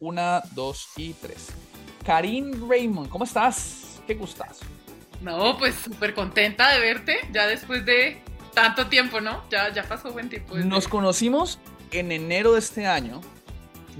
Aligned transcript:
Una, 0.00 0.42
dos 0.52 0.88
y 0.96 1.12
tres. 1.14 1.48
Karim 2.04 2.68
Raymond, 2.68 3.08
¿cómo 3.08 3.24
estás? 3.24 4.00
Qué 4.06 4.14
gustas. 4.14 4.60
No, 5.20 5.58
pues 5.58 5.74
súper 5.74 6.14
contenta 6.14 6.72
de 6.72 6.80
verte, 6.80 7.18
ya 7.32 7.46
después 7.46 7.84
de 7.84 8.22
tanto 8.54 8.86
tiempo, 8.86 9.20
¿no? 9.20 9.42
Ya, 9.50 9.72
ya 9.72 9.82
pasó 9.82 10.12
buen 10.12 10.28
tiempo. 10.28 10.56
Nos 10.56 10.86
conocimos 10.86 11.58
en 11.90 12.12
enero 12.12 12.52
de 12.52 12.60
este 12.60 12.86
año. 12.86 13.20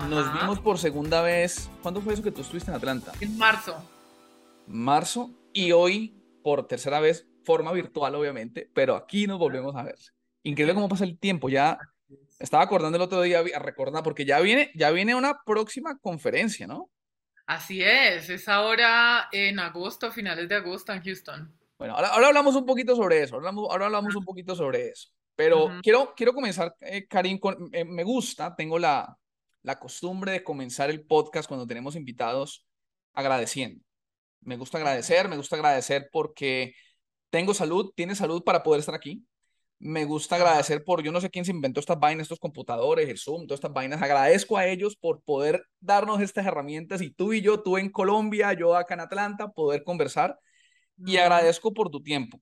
Nos 0.08 0.32
vimos 0.40 0.61
por 0.61 0.79
segunda 0.79 1.22
vez. 1.22 1.69
¿Cuándo 1.82 2.01
fue 2.01 2.15
eso 2.15 2.23
que 2.23 2.30
tú 2.30 2.43
estuviste 2.43 2.71
en 2.71 2.77
Atlanta? 2.77 3.12
En 3.21 3.37
marzo. 3.37 3.77
Marzo. 4.69 5.30
Y 5.53 5.73
hoy, 5.73 6.23
por 6.45 6.69
tercera 6.69 7.01
vez, 7.01 7.27
forma 7.45 7.73
virtual, 7.73 8.15
obviamente, 8.15 8.71
pero 8.73 8.95
aquí 8.95 9.27
nos 9.27 9.39
volvemos 9.39 9.75
a 9.75 9.83
ver. 9.83 9.99
Increíble 10.45 10.75
cómo 10.75 10.89
pasa 10.89 11.03
el 11.03 11.19
tiempo. 11.19 11.49
Ya 11.49 11.79
estaba 12.39 12.62
acordando 12.62 12.96
el 12.96 13.02
otro 13.02 13.23
día, 13.23 13.41
a 13.41 13.59
recordar, 13.59 14.02
porque 14.02 14.25
ya 14.25 14.41
viene, 14.41 14.70
ya 14.75 14.91
viene 14.91 15.14
una 15.14 15.43
próxima 15.45 15.98
conferencia, 15.98 16.66
¿no? 16.66 16.91
Así 17.46 17.82
es, 17.82 18.28
es 18.28 18.48
ahora 18.48 19.28
en 19.33 19.59
agosto, 19.59 20.11
finales 20.12 20.48
de 20.48 20.56
agosto 20.56 20.92
en 20.92 21.02
Houston. 21.02 21.59
Bueno, 21.78 21.95
ahora, 21.95 22.09
ahora 22.09 22.27
hablamos 22.28 22.55
un 22.56 22.66
poquito 22.66 22.95
sobre 22.95 23.23
eso, 23.23 23.37
ahora 23.37 23.48
hablamos, 23.48 23.70
ahora 23.70 23.87
hablamos 23.87 24.14
un 24.14 24.24
poquito 24.24 24.55
sobre 24.55 24.88
eso. 24.88 25.09
Pero 25.34 25.70
quiero, 25.83 26.14
quiero 26.16 26.34
comenzar, 26.34 26.74
eh, 26.80 27.06
Karim, 27.06 27.38
con, 27.38 27.70
eh, 27.73 27.84
me 27.84 28.02
gusta, 28.02 28.56
tengo 28.56 28.78
la, 28.78 29.16
la 29.62 29.78
costumbre 29.78 30.33
de 30.33 30.42
comenzar 30.42 30.91
el 30.91 31.06
podcast 31.06 31.47
cuando 31.47 31.66
tenemos 31.66 31.95
invitados 31.95 32.66
agradeciendo. 33.14 33.84
Me 34.41 34.56
gusta 34.56 34.78
agradecer, 34.78 35.28
me 35.28 35.36
gusta 35.36 35.56
agradecer 35.56 36.09
porque 36.12 36.75
tengo 37.30 37.55
salud, 37.55 37.92
tienes 37.95 38.19
salud 38.19 38.42
para 38.42 38.62
poder 38.62 38.80
estar 38.80 38.95
aquí. 38.95 39.25
Me 39.80 40.05
gusta 40.05 40.34
agradecer 40.34 40.82
por, 40.82 41.02
yo 41.05 41.12
no 41.12 41.20
sé 41.20 41.30
quién 41.30 41.45
se 41.45 41.52
inventó 41.52 41.78
estas 41.78 42.00
vainas, 42.00 42.23
estos 42.23 42.41
computadores, 42.41 43.09
el 43.09 43.19
Zoom, 43.19 43.46
todas 43.46 43.59
estas 43.59 43.73
vainas. 43.73 44.02
Agradezco 44.02 44.56
a 44.56 44.66
ellos 44.66 44.96
por 44.96 45.23
poder 45.23 45.64
darnos 45.78 46.20
estas 46.20 46.46
herramientas 46.46 47.00
y 47.00 47.10
tú 47.10 47.32
y 47.32 47.42
yo, 47.42 47.62
tú 47.62 47.78
en 47.78 47.91
Colombia, 47.91 48.52
yo 48.55 48.74
acá 48.74 48.95
en 48.95 49.00
Atlanta, 49.00 49.48
poder 49.52 49.84
conversar. 49.84 50.36
Y 50.97 51.14
Ujú. 51.14 51.22
agradezco 51.22 51.72
por 51.72 51.91
tu 51.91 52.03
tiempo, 52.03 52.41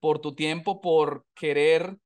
por 0.00 0.18
tu 0.18 0.34
tiempo, 0.34 0.82
por 0.82 1.24
querer, 1.34 1.96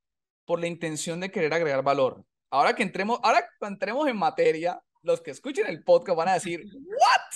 por 0.45 0.61
la 0.61 0.69
intención 0.69 1.19
de 1.19 1.33
querer 1.33 1.53
agregar 1.53 1.83
valor. 1.83 2.25
Ahora 2.49 2.75
que 2.75 2.85
entremos, 2.85 3.19
ahora 3.25 3.41
que 3.41 3.67
entremos 3.67 4.07
en 4.07 4.17
materia, 4.17 4.81
los 5.03 5.21
que 5.21 5.33
escuchen 5.33 5.67
el 5.67 5.83
podcast 5.83 6.17
van 6.17 6.29
a 6.29 6.35
decir, 6.35 6.63
¿what? 6.63 7.35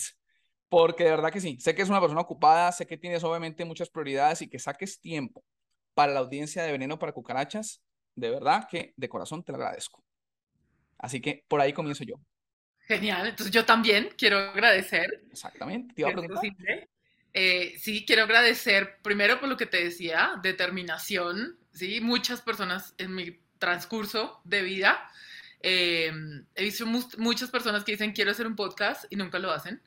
Porque 0.68 1.02
de 1.02 1.10
verdad 1.10 1.32
que 1.32 1.40
sí, 1.40 1.58
sé 1.58 1.74
que 1.74 1.82
es 1.82 1.88
una 1.88 2.00
persona 2.00 2.20
ocupada, 2.20 2.70
sé 2.70 2.86
que 2.86 2.96
tienes 2.96 3.24
obviamente 3.24 3.64
muchas 3.64 3.90
prioridades 3.90 4.40
y 4.42 4.48
que 4.48 4.60
saques 4.60 5.00
tiempo 5.00 5.44
para 5.94 6.12
la 6.12 6.20
audiencia 6.20 6.62
de 6.62 6.72
Veneno 6.72 6.98
para 6.98 7.12
Cucarachas, 7.12 7.80
de 8.16 8.30
verdad 8.30 8.66
que 8.70 8.92
de 8.96 9.08
corazón 9.08 9.42
te 9.42 9.52
lo 9.52 9.56
agradezco. 9.58 10.02
Así 10.98 11.20
que 11.20 11.44
por 11.48 11.60
ahí 11.60 11.72
comienzo 11.72 12.04
yo. 12.04 12.16
Genial, 12.86 13.26
entonces 13.28 13.52
yo 13.52 13.64
también 13.64 14.10
quiero 14.16 14.38
agradecer 14.38 15.24
Exactamente, 15.30 15.94
te 15.94 16.02
iba 16.02 16.10
a 16.10 16.12
si 16.12 16.18
es 16.20 16.20
preguntar. 16.20 16.36
posible. 16.50 16.88
Eh, 17.32 17.74
sí, 17.78 18.04
quiero 18.06 18.22
agradecer 18.24 18.98
primero 19.02 19.40
por 19.40 19.48
lo 19.48 19.56
que 19.56 19.66
te 19.66 19.82
decía, 19.82 20.34
determinación, 20.42 21.58
¿sí? 21.72 22.00
Muchas 22.00 22.40
personas 22.42 22.94
en 22.98 23.14
mi 23.14 23.40
transcurso 23.58 24.40
de 24.44 24.62
vida, 24.62 25.10
eh, 25.60 26.12
he 26.54 26.62
visto 26.62 26.86
mu- 26.86 27.08
muchas 27.18 27.50
personas 27.50 27.82
que 27.84 27.92
dicen 27.92 28.12
quiero 28.12 28.30
hacer 28.30 28.46
un 28.46 28.54
podcast 28.54 29.04
y 29.10 29.16
nunca 29.16 29.38
lo 29.38 29.50
hacen. 29.50 29.82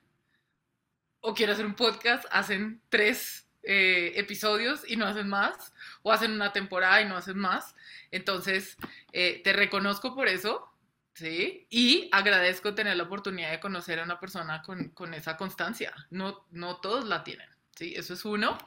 O 1.20 1.34
quiero 1.34 1.54
hacer 1.54 1.66
un 1.66 1.76
podcast, 1.76 2.26
hacen 2.32 2.82
tres 2.90 3.48
eh, 3.64 4.14
episodios 4.16 4.84
y 4.90 4.96
no 4.96 5.06
hacen 5.06 5.28
más. 5.28 5.74
O 6.08 6.12
hacen 6.14 6.32
una 6.32 6.54
temporada 6.54 7.02
y 7.02 7.06
no 7.06 7.18
hacen 7.18 7.38
más. 7.38 7.76
Entonces, 8.12 8.78
eh, 9.12 9.42
te 9.44 9.52
reconozco 9.52 10.16
por 10.16 10.30
eso. 10.30 10.72
¿sí? 11.14 11.68
Y 11.70 12.10
agradezco 12.12 12.76
tener 12.76 12.96
la 12.96 13.04
oportunidad 13.04 13.52
de 13.52 13.60
conocer 13.60 14.00
a 14.00 14.04
una 14.04 14.20
persona 14.20 14.62
con, 14.62 14.90
con 14.90 15.14
esa 15.14 15.36
constancia. 15.36 15.94
No, 16.12 16.46
no 16.52 16.78
todos 16.78 17.06
la 17.06 17.24
tienen, 17.24 17.50
¿sí? 17.76 17.94
Eso 17.96 18.14
es 18.14 18.24
uno. 18.24 18.58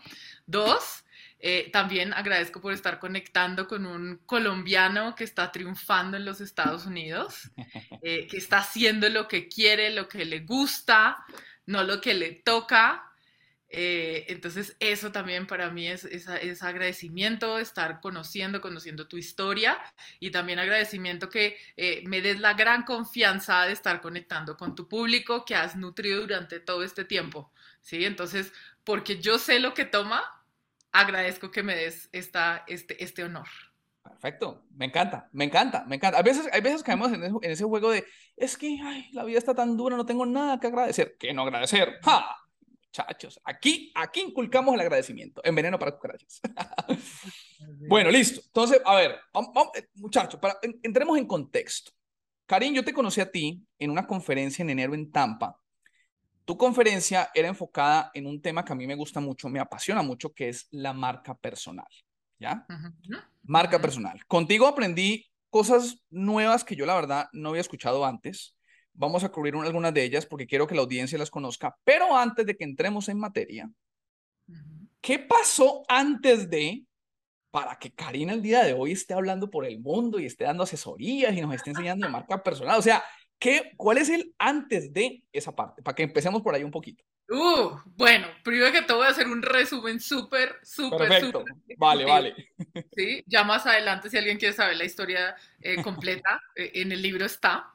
Dos, 0.46 1.05
eh, 1.38 1.70
también 1.72 2.12
agradezco 2.12 2.61
por 2.61 2.72
estar 2.72 2.98
conectando 2.98 3.67
con 3.67 3.86
un 3.86 4.20
colombiano 4.27 5.14
que 5.14 5.24
está 5.24 5.51
triunfando 5.51 6.18
en 6.18 6.27
los 6.27 6.40
Estados 6.40 6.84
Unidos, 6.84 7.51
eh, 8.02 8.27
que 8.27 8.36
está 8.36 8.58
haciendo 8.58 9.08
lo 9.08 9.27
que 9.27 9.48
quiere, 9.48 9.90
lo 9.90 10.07
que 10.08 10.24
le 10.24 10.40
gusta, 10.40 11.24
no 11.67 11.83
lo 11.83 12.01
que 12.01 12.14
le 12.14 12.33
toca. 12.33 13.09
Eh, 13.73 14.25
entonces 14.29 14.77
eso 14.81 15.13
también 15.13 15.47
para 15.47 15.70
mí 15.70 15.86
es, 15.86 16.05
es, 16.05 16.63
agradecimiento, 16.63 17.58
estar 17.58 18.01
conociendo, 18.01 18.61
conociendo 18.61 19.07
tu 19.07 19.17
historia 19.17 19.79
y 20.19 20.33
también 20.33 20.58
agradecimiento 20.58 21.31
que 21.31 21.57
eh, 21.77 22.03
me 22.07 22.20
des 22.20 22.41
la 22.41 22.55
gran 22.55 22.83
confianza 22.83 23.63
de 23.63 23.73
estar 23.73 24.01
conectando 24.01 24.57
con 24.57 24.75
tu 24.75 24.89
público 24.89 25.45
que 25.45 25.55
has 25.55 25.77
nutrido 25.77 26.23
durante 26.23 26.58
todo 26.58 26.83
este 26.83 27.05
tiempo, 27.05 27.53
¿sí? 27.81 28.05
Entonces, 28.05 28.53
porque 28.83 29.20
yo 29.20 29.39
sé 29.39 29.61
lo 29.61 29.73
que 29.73 29.85
toma, 29.85 30.20
agradezco 30.91 31.52
que 31.52 31.63
me 31.63 31.77
des 31.77 32.08
esta, 32.11 32.64
este, 32.67 33.02
este 33.05 33.23
honor. 33.23 33.47
Perfecto, 34.02 34.64
me 34.75 34.87
encanta, 34.87 35.29
me 35.31 35.45
encanta, 35.45 35.85
me 35.87 35.95
encanta. 35.95 36.19
A 36.19 36.23
veces, 36.23 36.48
hay 36.52 36.61
veces 36.61 36.83
caemos 36.83 37.13
en 37.13 37.23
en 37.23 37.39
ese 37.42 37.64
juego 37.64 37.91
de, 37.91 38.05
es 38.37 38.57
que 38.57 38.81
ay, 38.83 39.08
la 39.13 39.23
vida 39.23 39.39
está 39.39 39.55
tan 39.55 39.77
dura, 39.77 39.97
no 39.97 40.07
tengo 40.07 40.27
nada 40.27 40.58
que 40.58 40.67
agradecer. 40.67 41.17
¿Qué 41.20 41.33
no 41.33 41.42
agradecer? 41.42 42.01
¡Ja! 42.02 42.37
Muchachos, 42.92 43.40
aquí, 43.45 43.92
aquí 43.95 44.20
inculcamos 44.20 44.74
el 44.74 44.80
agradecimiento, 44.80 45.40
en 45.45 45.55
veneno 45.55 45.78
para 45.78 45.92
cucarachas. 45.92 46.40
bueno, 47.89 48.11
listo. 48.11 48.40
Entonces, 48.45 48.80
a 48.84 48.96
ver, 48.96 49.17
vamos, 49.33 49.51
vamos, 49.55 49.73
muchachos, 49.95 50.40
para, 50.40 50.58
en, 50.62 50.80
entremos 50.83 51.17
en 51.17 51.27
contexto. 51.27 51.92
Karim, 52.46 52.74
yo 52.74 52.84
te 52.84 52.92
conocí 52.92 53.20
a 53.20 53.30
ti 53.30 53.64
en 53.78 53.92
una 53.92 54.08
conferencia 54.08 54.64
en 54.64 54.70
enero 54.70 54.95
en 54.95 55.12
Tampa. 55.12 55.56
Tu 56.45 56.56
conferencia 56.56 57.30
era 57.33 57.46
enfocada 57.46 58.11
en 58.12 58.27
un 58.27 58.42
tema 58.42 58.64
que 58.64 58.73
a 58.73 58.77
mí 58.77 58.89
me 58.89 58.96
gusta 58.96 59.20
mucho, 59.20 59.48
me 59.48 59.61
apasiona 59.61 60.02
mucho, 60.02 60.33
que 60.33 60.48
es 60.48 60.67
la 60.72 60.92
marca 60.92 61.36
personal. 61.36 61.86
¿Ya? 62.40 62.67
Uh 62.68 62.72
-huh. 62.72 63.24
Marca 63.45 63.80
personal. 63.80 64.27
Contigo 64.27 64.67
aprendí 64.67 65.30
cosas 65.48 66.02
nuevas 66.11 66.64
que 66.64 66.74
yo 66.74 66.86
la 66.86 66.96
verdad 66.96 67.28
no 67.33 67.51
había 67.51 67.61
escuchado 67.61 68.05
antes. 68.05 68.57
Vamos 69.00 69.24
a 69.24 69.30
cubrir 69.30 69.55
algunas 69.55 69.94
de 69.94 70.02
ellas 70.02 70.27
porque 70.27 70.46
quiero 70.46 70.66
que 70.66 70.74
la 70.74 70.83
audiencia 70.83 71.16
las 71.16 71.30
conozca. 71.30 71.74
Pero 71.84 72.14
antes 72.14 72.44
de 72.44 72.55
que 72.55 72.64
entremos 72.64 73.08
en 73.08 73.18
materia, 73.18 73.64
uh 73.66 74.52
-huh. 74.52 74.88
¿qué 75.00 75.18
pasó 75.18 75.83
antes 75.88 76.50
de 76.50 76.84
para 77.50 77.78
que 77.78 77.92
Karina 77.92 78.34
el 78.34 78.42
día 78.42 78.62
de 78.62 78.74
hoy 78.74 78.92
esté 78.92 79.14
hablando 79.14 79.48
por 79.48 79.64
el 79.64 79.80
mundo 79.80 80.20
y 80.20 80.27
esté 80.27 80.44
dando 80.44 80.64
asesorías 80.64 81.34
y 81.34 81.40
nos 81.40 81.55
esté 81.55 81.70
enseñando 81.70 82.06
de 82.06 82.12
marca 82.12 82.42
personal? 82.42 82.78
O 82.78 82.83
sea, 82.83 83.02
¿qué, 83.39 83.72
¿cuál 83.78 83.96
es 83.96 84.10
el 84.10 84.34
antes 84.39 84.92
de 84.92 85.24
esa 85.33 85.56
parte? 85.56 85.83
Para 85.83 85.94
que 85.94 86.02
empecemos 86.02 86.42
por 86.42 86.55
ahí 86.55 86.62
un 86.62 86.70
poquito. 86.70 87.02
Uh, 87.33 87.79
bueno, 87.96 88.27
primero 88.42 88.73
que 88.73 88.83
todo 88.83 88.98
voy 88.98 89.07
a 89.07 89.11
hacer 89.11 89.29
un 89.29 89.41
resumen 89.41 90.01
súper, 90.01 90.58
súper, 90.64 91.20
súper. 91.20 91.45
Vale, 91.79 92.05
vale. 92.05 92.51
Sí, 92.92 93.23
ya 93.24 93.45
más 93.45 93.67
adelante, 93.67 94.11
si 94.11 94.18
alguien 94.18 94.36
quiere 94.36 94.52
saber 94.52 94.77
la 94.77 94.85
historia 94.85 95.36
eh, 95.61 95.80
completa, 95.85 96.42
eh, 96.57 96.73
en 96.74 96.90
el 96.90 97.01
libro 97.01 97.24
está. 97.24 97.73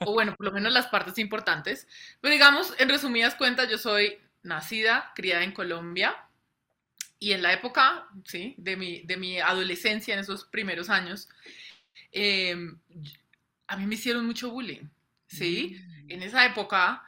O 0.00 0.12
bueno, 0.12 0.34
por 0.36 0.44
lo 0.44 0.52
menos 0.52 0.74
las 0.74 0.88
partes 0.88 1.16
importantes. 1.16 1.88
Pero 2.20 2.32
digamos, 2.32 2.74
en 2.78 2.90
resumidas 2.90 3.34
cuentas, 3.34 3.70
yo 3.70 3.78
soy 3.78 4.18
nacida, 4.42 5.10
criada 5.14 5.42
en 5.42 5.52
Colombia. 5.52 6.14
Y 7.18 7.32
en 7.32 7.40
la 7.40 7.54
época, 7.54 8.08
sí, 8.26 8.54
de 8.58 8.76
mi, 8.76 9.00
de 9.04 9.16
mi 9.16 9.40
adolescencia, 9.40 10.12
en 10.12 10.20
esos 10.20 10.44
primeros 10.44 10.90
años, 10.90 11.30
eh, 12.12 12.54
a 13.66 13.76
mí 13.78 13.86
me 13.86 13.94
hicieron 13.94 14.26
mucho 14.26 14.50
bullying, 14.50 14.86
¿sí? 15.26 15.80
Mm. 16.04 16.10
En 16.12 16.22
esa 16.22 16.44
época 16.44 17.07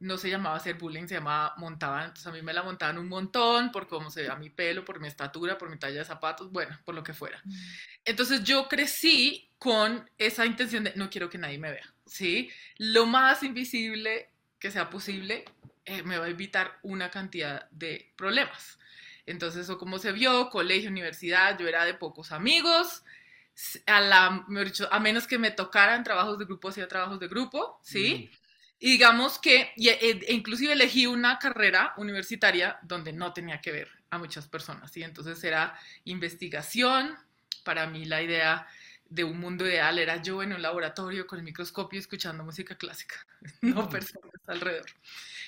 no 0.00 0.16
se 0.16 0.30
llamaba 0.30 0.56
hacer 0.56 0.76
bullying, 0.76 1.06
se 1.06 1.14
llamaba 1.14 1.54
montaban, 1.58 2.04
entonces 2.04 2.26
a 2.26 2.32
mí 2.32 2.42
me 2.42 2.52
la 2.52 2.62
montaban 2.62 2.98
un 2.98 3.08
montón 3.08 3.70
por 3.70 3.86
cómo 3.86 4.10
se 4.10 4.22
veía 4.22 4.34
mi 4.34 4.48
pelo, 4.48 4.84
por 4.84 4.98
mi 4.98 5.06
estatura, 5.06 5.58
por 5.58 5.70
mi 5.70 5.78
talla 5.78 5.98
de 5.98 6.04
zapatos, 6.04 6.50
bueno, 6.50 6.78
por 6.84 6.94
lo 6.94 7.04
que 7.04 7.12
fuera. 7.12 7.42
Entonces 8.04 8.42
yo 8.42 8.66
crecí 8.66 9.50
con 9.58 10.08
esa 10.16 10.46
intención 10.46 10.84
de 10.84 10.94
no 10.96 11.10
quiero 11.10 11.28
que 11.28 11.38
nadie 11.38 11.58
me 11.58 11.70
vea, 11.70 11.94
¿sí? 12.06 12.50
Lo 12.78 13.06
más 13.06 13.42
invisible 13.42 14.30
que 14.58 14.70
sea 14.70 14.88
posible 14.88 15.44
eh, 15.84 16.02
me 16.02 16.18
va 16.18 16.24
a 16.24 16.30
evitar 16.30 16.78
una 16.82 17.10
cantidad 17.10 17.68
de 17.70 18.12
problemas. 18.16 18.78
Entonces 19.26 19.64
eso 19.64 19.78
como 19.78 19.98
se 19.98 20.12
vio, 20.12 20.48
colegio, 20.48 20.90
universidad, 20.90 21.58
yo 21.58 21.68
era 21.68 21.84
de 21.84 21.94
pocos 21.94 22.32
amigos, 22.32 23.04
a, 23.86 24.00
la, 24.00 24.46
a 24.90 25.00
menos 25.00 25.26
que 25.26 25.38
me 25.38 25.50
tocaran 25.50 26.04
trabajos 26.04 26.38
de 26.38 26.46
grupo, 26.46 26.68
hacía 26.68 26.88
trabajos 26.88 27.20
de 27.20 27.28
grupo, 27.28 27.78
¿sí? 27.82 28.30
Y 28.82 28.92
digamos 28.92 29.38
que, 29.38 29.72
y, 29.76 29.90
e, 29.90 30.24
inclusive 30.30 30.72
elegí 30.72 31.06
una 31.06 31.38
carrera 31.38 31.92
universitaria 31.98 32.78
donde 32.82 33.12
no 33.12 33.32
tenía 33.34 33.60
que 33.60 33.72
ver 33.72 33.88
a 34.08 34.18
muchas 34.18 34.48
personas, 34.48 34.90
¿sí? 34.90 35.02
Entonces 35.02 35.44
era 35.44 35.78
investigación, 36.04 37.14
para 37.62 37.86
mí 37.86 38.06
la 38.06 38.22
idea 38.22 38.66
de 39.10 39.22
un 39.22 39.38
mundo 39.38 39.66
ideal 39.66 39.98
era 39.98 40.22
yo 40.22 40.42
en 40.42 40.54
un 40.54 40.62
laboratorio 40.62 41.26
con 41.26 41.38
el 41.38 41.44
microscopio 41.44 42.00
escuchando 42.00 42.42
música 42.42 42.76
clásica, 42.76 43.16
no 43.60 43.88
personas 43.88 44.32
alrededor. 44.46 44.90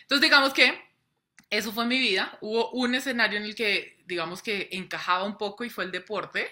Entonces 0.03 0.21
digamos 0.21 0.53
que 0.53 0.93
eso 1.49 1.73
fue 1.73 1.87
mi 1.87 1.99
vida. 1.99 2.39
Hubo 2.43 2.71
un 2.73 2.95
escenario 2.95 3.39
en 3.39 3.45
el 3.45 3.55
que, 3.55 4.03
digamos 4.07 4.43
que 4.43 4.69
encajaba 4.73 5.25
un 5.25 5.39
poco 5.39 5.65
y 5.65 5.71
fue 5.71 5.85
el 5.85 5.91
deporte, 5.91 6.51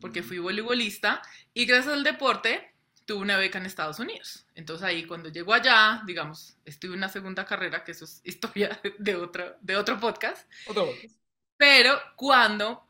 porque 0.00 0.22
fui 0.22 0.38
voleibolista 0.38 1.22
y 1.54 1.66
gracias 1.66 1.94
al 1.94 2.04
deporte 2.04 2.72
tuve 3.04 3.22
una 3.22 3.36
beca 3.36 3.58
en 3.58 3.66
Estados 3.66 3.98
Unidos. 3.98 4.46
Entonces 4.54 4.86
ahí 4.86 5.04
cuando 5.04 5.28
llego 5.28 5.52
allá, 5.52 6.02
digamos, 6.06 6.56
estuve 6.64 6.92
en 6.92 6.98
una 6.98 7.08
segunda 7.08 7.44
carrera, 7.44 7.84
que 7.84 7.92
eso 7.92 8.04
es 8.04 8.20
historia 8.24 8.80
de 8.98 9.16
otro, 9.16 9.56
de 9.60 9.76
otro 9.76 9.98
podcast. 9.98 10.48
Otro 10.66 10.86
podcast. 10.86 11.14
Pero 11.56 11.98
cuando 12.16 12.86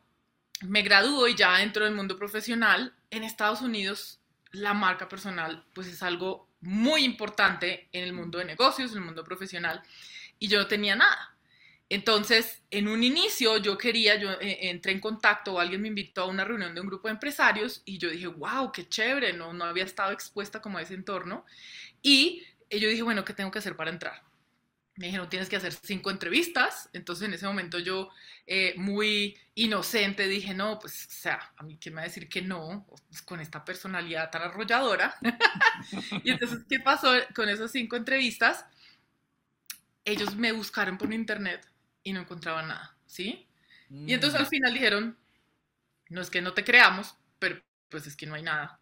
me 0.63 0.83
graduó 0.83 1.27
y 1.27 1.35
ya 1.35 1.63
entro 1.63 1.85
en 1.85 1.93
el 1.93 1.97
mundo 1.97 2.17
profesional, 2.17 2.95
en 3.11 3.25
Estados 3.25 3.63
Unidos 3.63 4.21
la 4.53 4.75
marca 4.75 5.09
personal 5.09 5.65
pues 5.73 5.87
es 5.87 6.03
algo 6.03 6.49
muy 6.61 7.05
importante 7.05 7.89
en 7.93 8.05
el 8.05 8.13
mundo 8.13 8.39
de 8.39 8.45
negocios, 8.45 8.93
en 8.93 8.99
el 8.99 9.05
mundo 9.05 9.25
profesional, 9.25 9.83
y 10.39 10.49
yo 10.49 10.59
no 10.59 10.67
tenía 10.67 10.95
nada. 10.95 11.35
Entonces, 11.91 12.63
en 12.71 12.87
un 12.87 13.03
inicio 13.03 13.57
yo 13.59 13.77
quería, 13.77 14.15
yo 14.15 14.31
eh, 14.41 14.71
entré 14.71 14.93
en 14.93 15.01
contacto, 15.01 15.59
alguien 15.59 15.83
me 15.83 15.89
invitó 15.89 16.23
a 16.23 16.27
una 16.27 16.45
reunión 16.45 16.73
de 16.73 16.81
un 16.81 16.87
grupo 16.87 17.09
de 17.09 17.15
empresarios 17.15 17.83
y 17.85 17.99
yo 17.99 18.09
dije, 18.09 18.29
wow, 18.29 18.71
qué 18.71 18.89
chévere, 18.89 19.33
no, 19.33 19.53
no 19.53 19.65
había 19.65 19.85
estado 19.85 20.13
expuesta 20.13 20.63
como 20.63 20.79
a 20.79 20.83
ese 20.83 20.95
entorno. 20.95 21.45
Y 22.01 22.45
yo 22.71 22.89
dije, 22.89 23.03
bueno, 23.03 23.25
¿qué 23.25 23.35
tengo 23.35 23.51
que 23.51 23.59
hacer 23.59 23.75
para 23.77 23.91
entrar? 23.91 24.23
Me 24.97 25.07
dijeron, 25.07 25.29
tienes 25.31 25.49
que 25.49 25.57
hacer 25.57 25.73
cinco 25.73 26.11
entrevistas. 26.11 26.91
Entonces, 26.93 27.27
en 27.27 27.35
ese 27.35 27.47
momento 27.47 27.79
yo, 27.81 28.11
eh, 28.47 28.75
muy 28.77 29.37
inocente, 29.57 30.29
dije, 30.29 30.55
no, 30.55 30.79
pues, 30.79 31.07
o 31.09 31.11
sea, 31.11 31.53
a 31.57 31.63
mí, 31.65 31.77
¿qué 31.79 31.91
me 31.91 31.97
va 31.97 32.03
a 32.03 32.05
decir 32.05 32.29
que 32.29 32.43
no? 32.43 32.87
Pues, 33.09 33.23
con 33.23 33.41
esta 33.41 33.65
personalidad 33.65 34.31
tan 34.31 34.43
arrolladora. 34.43 35.17
y 36.25 36.31
entonces, 36.31 36.61
¿qué 36.69 36.79
pasó 36.81 37.13
con 37.35 37.49
esas 37.49 37.73
cinco 37.73 37.97
entrevistas? 37.97 38.65
Ellos 40.05 40.37
me 40.37 40.53
buscaron 40.53 40.99
por 40.99 41.13
internet 41.13 41.70
y 42.03 42.13
no 42.13 42.21
encontraba 42.21 42.63
nada, 42.63 42.97
¿sí? 43.07 43.47
Y 43.91 44.15
entonces 44.15 44.39
al 44.39 44.47
mm. 44.47 44.51
final 44.51 44.73
dijeron, 44.73 45.19
no 46.09 46.21
es 46.21 46.31
que 46.31 46.41
no 46.41 46.55
te 46.55 46.65
creamos, 46.65 47.17
pero 47.39 47.61
pues 47.89 48.07
es 48.07 48.17
que 48.17 48.27
no 48.27 48.35
hay 48.35 48.43
nada 48.43 48.79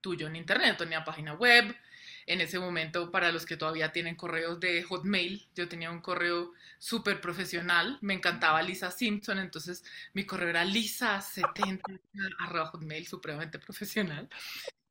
tuyo 0.00 0.26
en 0.26 0.36
internet, 0.36 0.72
no 0.72 0.76
tenía 0.76 1.04
página 1.04 1.34
web. 1.34 1.74
En 2.24 2.40
ese 2.40 2.58
momento, 2.58 3.10
para 3.10 3.32
los 3.32 3.44
que 3.44 3.56
todavía 3.56 3.92
tienen 3.92 4.14
correos 4.14 4.60
de 4.60 4.82
Hotmail, 4.84 5.48
yo 5.54 5.68
tenía 5.68 5.90
un 5.90 6.00
correo 6.00 6.52
súper 6.78 7.20
profesional, 7.20 7.98
me 8.00 8.14
encantaba 8.14 8.62
Lisa 8.62 8.90
Simpson, 8.90 9.38
entonces 9.38 9.84
mi 10.14 10.24
correo 10.24 10.48
era 10.50 10.64
lisa70 10.64 12.00
arroba 12.38 12.66
hotmail, 12.66 13.06
supremamente 13.06 13.58
profesional. 13.58 14.28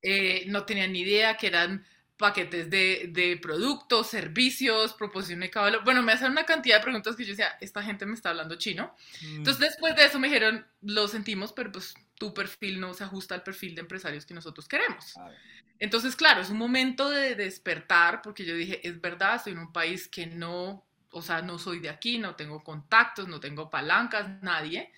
Eh, 0.01 0.45
no 0.47 0.65
tenía 0.65 0.87
ni 0.87 1.01
idea 1.01 1.37
que 1.37 1.47
eran 1.47 1.85
paquetes 2.21 2.69
de, 2.69 3.09
de 3.11 3.35
productos, 3.35 4.07
servicios, 4.07 4.93
proposición 4.93 5.41
de 5.41 5.49
cada 5.49 5.79
Bueno, 5.79 6.01
me 6.01 6.13
hacen 6.13 6.31
una 6.31 6.45
cantidad 6.45 6.77
de 6.77 6.83
preguntas 6.83 7.17
que 7.17 7.25
yo 7.25 7.31
decía, 7.31 7.57
esta 7.59 7.83
gente 7.83 8.05
me 8.05 8.13
está 8.13 8.29
hablando 8.29 8.55
chino. 8.55 8.95
Mm. 9.21 9.35
Entonces, 9.37 9.59
después 9.59 9.93
de 9.97 10.05
eso 10.05 10.19
me 10.19 10.29
dijeron, 10.29 10.65
lo 10.81 11.09
sentimos, 11.09 11.51
pero 11.51 11.73
pues 11.73 11.93
tu 12.15 12.33
perfil 12.33 12.79
no 12.79 12.93
se 12.93 13.03
ajusta 13.03 13.35
al 13.35 13.43
perfil 13.43 13.75
de 13.75 13.81
empresarios 13.81 14.25
que 14.25 14.33
nosotros 14.33 14.67
queremos. 14.67 15.15
Entonces, 15.79 16.15
claro, 16.15 16.41
es 16.41 16.51
un 16.51 16.57
momento 16.57 17.09
de 17.09 17.35
despertar, 17.35 18.21
porque 18.21 18.45
yo 18.45 18.55
dije, 18.55 18.87
es 18.87 19.01
verdad, 19.01 19.35
estoy 19.35 19.53
en 19.53 19.59
un 19.59 19.73
país 19.73 20.07
que 20.07 20.27
no, 20.27 20.85
o 21.09 21.21
sea, 21.23 21.41
no 21.41 21.57
soy 21.57 21.79
de 21.79 21.89
aquí, 21.89 22.19
no 22.19 22.35
tengo 22.35 22.63
contactos, 22.63 23.27
no 23.27 23.39
tengo 23.39 23.69
palancas, 23.69 24.41
nadie. 24.43 24.91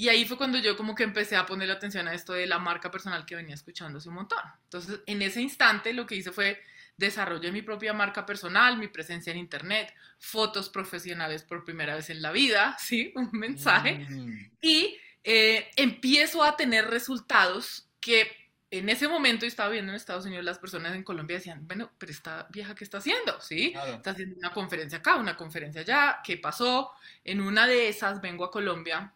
Y 0.00 0.08
ahí 0.08 0.24
fue 0.24 0.36
cuando 0.36 0.58
yo 0.58 0.76
como 0.76 0.94
que 0.94 1.02
empecé 1.02 1.34
a 1.34 1.44
poner 1.44 1.68
atención 1.72 2.06
a 2.06 2.14
esto 2.14 2.32
de 2.32 2.46
la 2.46 2.60
marca 2.60 2.88
personal 2.88 3.26
que 3.26 3.34
venía 3.34 3.56
escuchando 3.56 3.98
hace 3.98 4.08
un 4.08 4.14
montón. 4.14 4.38
Entonces, 4.62 5.00
en 5.06 5.22
ese 5.22 5.42
instante 5.42 5.92
lo 5.92 6.06
que 6.06 6.14
hice 6.14 6.30
fue 6.30 6.62
desarrollé 6.96 7.50
mi 7.50 7.62
propia 7.62 7.92
marca 7.92 8.24
personal, 8.24 8.78
mi 8.78 8.86
presencia 8.86 9.32
en 9.32 9.38
internet, 9.38 9.92
fotos 10.20 10.68
profesionales 10.68 11.42
por 11.42 11.64
primera 11.64 11.96
vez 11.96 12.10
en 12.10 12.22
la 12.22 12.30
vida, 12.30 12.76
sí, 12.80 13.12
un 13.16 13.30
mensaje, 13.32 14.06
mm. 14.08 14.50
y 14.60 14.96
eh, 15.24 15.68
empiezo 15.74 16.44
a 16.44 16.56
tener 16.56 16.86
resultados 16.86 17.88
que 17.98 18.30
en 18.70 18.88
ese 18.90 19.08
momento 19.08 19.46
estaba 19.46 19.70
viendo 19.70 19.90
en 19.90 19.96
Estados 19.96 20.26
Unidos 20.26 20.44
las 20.44 20.60
personas 20.60 20.94
en 20.94 21.02
Colombia 21.02 21.38
decían, 21.38 21.66
bueno, 21.66 21.90
pero 21.98 22.12
esta 22.12 22.46
vieja 22.50 22.76
qué 22.76 22.84
está 22.84 22.98
haciendo, 22.98 23.40
¿sí? 23.40 23.74
Está 23.94 24.10
haciendo 24.10 24.36
una 24.36 24.52
conferencia 24.52 24.98
acá, 24.98 25.16
una 25.16 25.36
conferencia 25.36 25.80
allá, 25.80 26.20
¿qué 26.22 26.36
pasó? 26.36 26.92
En 27.24 27.40
una 27.40 27.66
de 27.66 27.88
esas 27.88 28.20
vengo 28.20 28.44
a 28.44 28.50
Colombia 28.52 29.12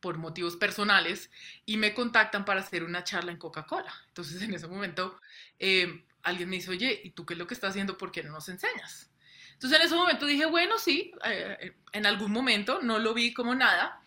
por 0.00 0.18
motivos 0.18 0.56
personales 0.56 1.30
y 1.66 1.76
me 1.76 1.94
contactan 1.94 2.44
para 2.44 2.60
hacer 2.60 2.84
una 2.84 3.04
charla 3.04 3.32
en 3.32 3.38
Coca-Cola. 3.38 3.92
Entonces 4.08 4.40
en 4.42 4.54
ese 4.54 4.66
momento 4.66 5.20
eh, 5.58 6.04
alguien 6.22 6.48
me 6.48 6.56
dice, 6.56 6.70
oye, 6.70 7.00
¿y 7.04 7.10
tú 7.10 7.26
qué 7.26 7.34
es 7.34 7.38
lo 7.38 7.46
que 7.46 7.54
estás 7.54 7.70
haciendo? 7.70 7.98
¿Por 7.98 8.12
qué 8.12 8.22
no 8.22 8.32
nos 8.32 8.48
enseñas? 8.48 9.10
Entonces 9.52 9.78
en 9.78 9.86
ese 9.86 9.94
momento 9.94 10.26
dije, 10.26 10.46
bueno, 10.46 10.78
sí, 10.78 11.12
eh, 11.24 11.74
en 11.92 12.06
algún 12.06 12.32
momento 12.32 12.80
no 12.82 12.98
lo 12.98 13.12
vi 13.12 13.34
como 13.34 13.54
nada, 13.54 14.00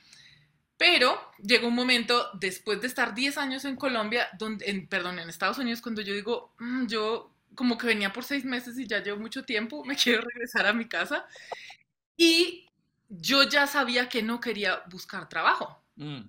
pero 0.78 1.32
llegó 1.42 1.68
un 1.68 1.76
momento 1.76 2.32
después 2.34 2.82
de 2.82 2.88
estar 2.88 3.14
10 3.14 3.38
años 3.38 3.66
en 3.66 3.76
Colombia, 3.76 4.28
donde, 4.38 4.70
en, 4.70 4.88
perdón, 4.88 5.20
en 5.20 5.30
Estados 5.30 5.60
Unidos, 5.60 5.82
cuando 5.82 6.02
yo 6.02 6.14
digo, 6.14 6.54
mm, 6.60 6.88
yo 6.88 7.34
como 7.56 7.78
que 7.78 7.88
venía 7.88 8.12
por 8.12 8.24
seis 8.24 8.46
meses 8.46 8.78
y 8.80 8.88
ya 8.88 9.02
llevo 9.04 9.20
mucho 9.20 9.46
tiempo, 9.46 9.86
me 9.86 9.96
quiero 10.04 10.22
regresar 10.24 10.66
a 10.66 10.74
mi 10.74 10.88
casa. 10.88 11.26
Y 12.18 12.68
yo 13.10 13.44
ya 13.44 13.68
sabía 13.68 14.10
que 14.10 14.24
no 14.24 14.40
quería 14.40 14.84
buscar 14.90 15.30
trabajo. 15.30 15.83
Mm. 15.96 16.22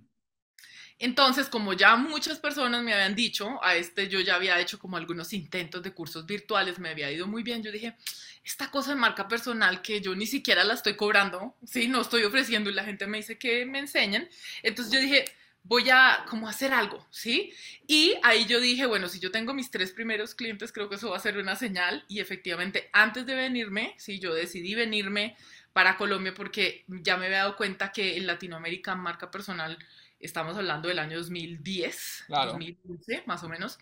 Entonces, 0.99 1.49
como 1.49 1.72
ya 1.72 1.96
muchas 1.96 2.38
personas 2.38 2.82
me 2.82 2.94
habían 2.94 3.14
dicho, 3.16 3.62
a 3.62 3.75
este 3.75 4.08
yo 4.08 4.20
ya 4.20 4.37
había 4.37 4.61
hecho 4.61 4.78
como 4.78 4.96
algunos 4.96 5.32
intentos 5.32 5.82
de 5.82 5.93
cursos 5.93 6.25
virtuales, 6.25 6.78
me 6.78 6.90
había 6.90 7.11
ido 7.11 7.26
muy 7.26 7.43
bien, 7.43 7.62
yo 7.62 7.72
dije, 7.72 7.96
esta 8.44 8.70
cosa 8.70 8.90
de 8.90 8.96
marca 8.96 9.26
personal 9.26 9.82
que 9.82 10.00
yo 10.00 10.14
ni 10.14 10.26
siquiera 10.26 10.62
la 10.64 10.75
estoy 10.75 10.94
cobrando, 10.94 11.56
sí, 11.64 11.88
no 11.88 12.00
estoy 12.00 12.22
ofreciendo 12.22 12.70
y 12.70 12.75
la 12.75 12.84
gente 12.84 13.06
me 13.06 13.19
dice 13.19 13.38
que 13.38 13.66
me 13.66 13.81
enseñen. 13.81 14.28
Entonces 14.62 14.93
yo 14.93 15.00
dije, 15.00 15.25
voy 15.64 15.88
a 15.90 16.25
como 16.28 16.49
hacer 16.49 16.72
algo, 16.72 17.05
¿sí? 17.10 17.52
Y 17.87 18.14
ahí 18.22 18.44
yo 18.46 18.60
dije, 18.60 18.87
bueno, 18.87 19.08
si 19.08 19.19
yo 19.19 19.31
tengo 19.31 19.52
mis 19.55 19.70
tres 19.70 19.93
primeros 19.93 20.34
clientes, 20.34 20.72
creo 20.72 20.88
que 20.88 20.96
eso 20.96 21.10
va 21.10 21.17
a 21.17 21.20
ser 21.20 21.38
una 21.38 21.56
señal. 21.56 22.05
Y 22.08 22.20
efectivamente, 22.20 22.90
antes 22.93 23.26
de 23.26 23.34
venirme, 23.34 23.94
sí, 23.99 24.20
yo 24.20 24.32
decidí 24.32 24.75
venirme 24.75 25.37
para 25.75 25.97
Colombia 25.97 26.32
porque 26.32 26.85
ya 26.87 27.17
me 27.19 27.26
había 27.26 27.38
dado 27.38 27.56
cuenta 27.56 27.93
que 27.93 28.17
en 28.17 28.29
Latinoamérica 28.29 28.94
marca 28.94 29.31
personal, 29.31 29.76
estamos 30.21 30.56
hablando 30.56 30.88
del 30.88 31.00
año 31.00 31.19
2010, 31.19 32.26
2015 32.29 33.25
más 33.26 33.43
o 33.43 33.49
menos, 33.49 33.79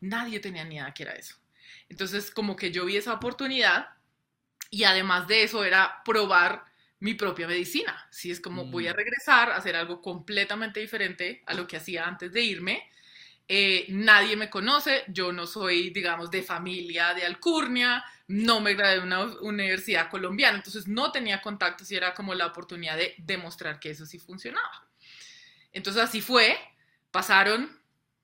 nadie 0.00 0.40
tenía 0.40 0.64
ni 0.64 0.74
idea 0.74 0.92
que 0.92 1.04
era 1.04 1.12
eso. 1.12 1.36
Entonces 1.88 2.32
como 2.32 2.56
que 2.56 2.72
yo 2.72 2.84
vi 2.84 2.96
esa 2.96 3.14
oportunidad 3.14 3.90
y 4.68 4.82
además 4.82 5.28
de 5.28 5.44
eso 5.44 5.64
era 5.64 6.02
probar 6.04 6.64
mi 6.98 7.14
propia 7.14 7.46
medicina. 7.46 8.08
Si 8.10 8.32
es 8.32 8.40
como 8.40 8.64
voy 8.64 8.88
a 8.88 8.92
mm. 8.92 8.96
regresar 8.96 9.50
a 9.52 9.56
hacer 9.56 9.76
algo 9.76 10.02
completamente 10.02 10.80
diferente 10.80 11.44
a 11.46 11.54
lo 11.54 11.68
que 11.68 11.76
hacía 11.76 12.04
antes 12.04 12.32
de 12.32 12.42
irme 12.42 12.90
eh, 13.50 13.86
nadie 13.88 14.36
me 14.36 14.50
conoce, 14.50 15.04
yo 15.08 15.32
no 15.32 15.46
soy, 15.46 15.88
digamos, 15.88 16.30
de 16.30 16.42
familia 16.42 17.14
de 17.14 17.24
alcurnia, 17.24 18.04
no 18.26 18.60
me 18.60 18.74
gradué 18.74 18.96
de 18.96 19.06
una 19.06 19.24
universidad 19.40 20.10
colombiana, 20.10 20.58
entonces 20.58 20.86
no 20.86 21.10
tenía 21.12 21.40
contactos 21.40 21.90
y 21.90 21.96
era 21.96 22.12
como 22.12 22.34
la 22.34 22.46
oportunidad 22.46 22.98
de 22.98 23.14
demostrar 23.16 23.80
que 23.80 23.90
eso 23.90 24.04
sí 24.04 24.18
funcionaba. 24.18 24.86
Entonces 25.72 26.02
así 26.02 26.20
fue, 26.20 26.58
pasaron 27.10 27.80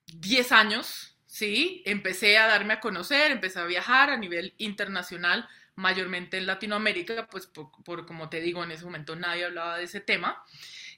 10 0.06 0.52
años, 0.52 1.16
¿sí? 1.24 1.82
Empecé 1.86 2.36
a 2.36 2.46
darme 2.46 2.74
a 2.74 2.80
conocer, 2.80 3.30
empecé 3.32 3.60
a 3.60 3.64
viajar 3.64 4.10
a 4.10 4.18
nivel 4.18 4.52
internacional, 4.58 5.48
mayormente 5.74 6.36
en 6.36 6.46
Latinoamérica, 6.46 7.26
pues 7.28 7.46
por 7.46 8.06
como 8.06 8.28
te 8.28 8.42
digo, 8.42 8.62
en 8.62 8.72
ese 8.72 8.84
momento 8.84 9.16
nadie 9.16 9.46
hablaba 9.46 9.78
de 9.78 9.84
ese 9.84 10.00
tema. 10.00 10.44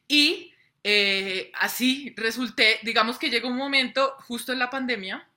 Y 0.08 0.52
eh, 0.88 1.50
así 1.58 2.14
resulté, 2.16 2.78
digamos 2.84 3.18
que 3.18 3.28
llega 3.28 3.48
un 3.48 3.56
momento 3.56 4.14
justo 4.20 4.52
en 4.52 4.60
la 4.60 4.70
pandemia, 4.70 5.28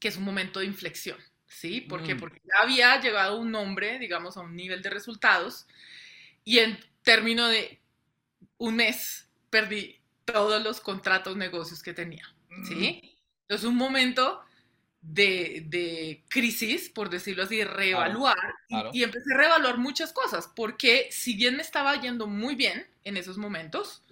que 0.00 0.08
es 0.08 0.16
un 0.16 0.24
momento 0.24 0.60
de 0.60 0.64
inflexión, 0.64 1.18
¿sí? 1.46 1.82
¿Por 1.82 2.02
qué? 2.02 2.14
Mm. 2.14 2.20
Porque 2.20 2.40
ya 2.42 2.62
había 2.62 2.98
llegado 2.98 3.36
un 3.36 3.50
nombre, 3.50 3.98
digamos, 3.98 4.38
a 4.38 4.40
un 4.40 4.56
nivel 4.56 4.80
de 4.80 4.88
resultados 4.88 5.66
y 6.44 6.60
en 6.60 6.78
término 7.02 7.46
de 7.46 7.78
un 8.56 8.76
mes 8.76 9.28
perdí 9.50 10.00
todos 10.24 10.62
los 10.62 10.80
contratos, 10.80 11.36
negocios 11.36 11.82
que 11.82 11.92
tenía, 11.92 12.26
¿sí? 12.66 13.02
Mm. 13.02 13.06
Entonces, 13.42 13.68
un 13.68 13.76
momento 13.76 14.40
de, 15.02 16.24
crisis, 16.28 16.88
por 16.88 17.10
decirlo 17.10 17.42
así, 17.42 17.58
de 17.58 17.66
reevaluar 17.66 18.38
Y, 18.70 19.00
y, 19.00 19.02
empecé 19.02 19.34
a 19.34 19.36
reevaluar 19.36 19.76
muchas 19.76 20.14
cosas, 20.14 20.50
porque 20.56 21.08
si 21.10 21.36
bien 21.36 21.56
me 21.56 21.62
estaba 21.62 22.00
yendo 22.00 22.26
muy 22.26 22.54
bien 22.54 22.86
en 23.04 23.18
esos 23.18 23.36
momentos, 23.36 24.02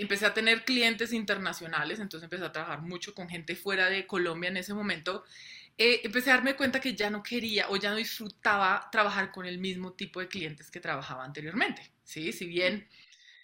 empecé 0.00 0.26
a 0.26 0.34
tener 0.34 0.64
clientes 0.64 1.12
internacionales, 1.12 2.00
entonces 2.00 2.24
empecé 2.24 2.44
a 2.44 2.52
trabajar 2.52 2.82
mucho 2.82 3.14
con 3.14 3.28
gente 3.28 3.56
fuera 3.56 3.88
de 3.88 4.06
Colombia 4.06 4.48
en 4.48 4.56
ese 4.56 4.74
momento. 4.74 5.24
Eh, 5.78 6.00
empecé 6.04 6.30
a 6.30 6.34
darme 6.34 6.56
cuenta 6.56 6.80
que 6.80 6.94
ya 6.94 7.10
no 7.10 7.22
quería 7.22 7.68
o 7.70 7.76
ya 7.76 7.90
no 7.90 7.96
disfrutaba 7.96 8.88
trabajar 8.92 9.30
con 9.30 9.46
el 9.46 9.58
mismo 9.58 9.92
tipo 9.92 10.20
de 10.20 10.28
clientes 10.28 10.70
que 10.70 10.80
trabajaba 10.80 11.24
anteriormente. 11.24 11.90
¿sí? 12.04 12.32
Si 12.32 12.46
bien 12.46 12.86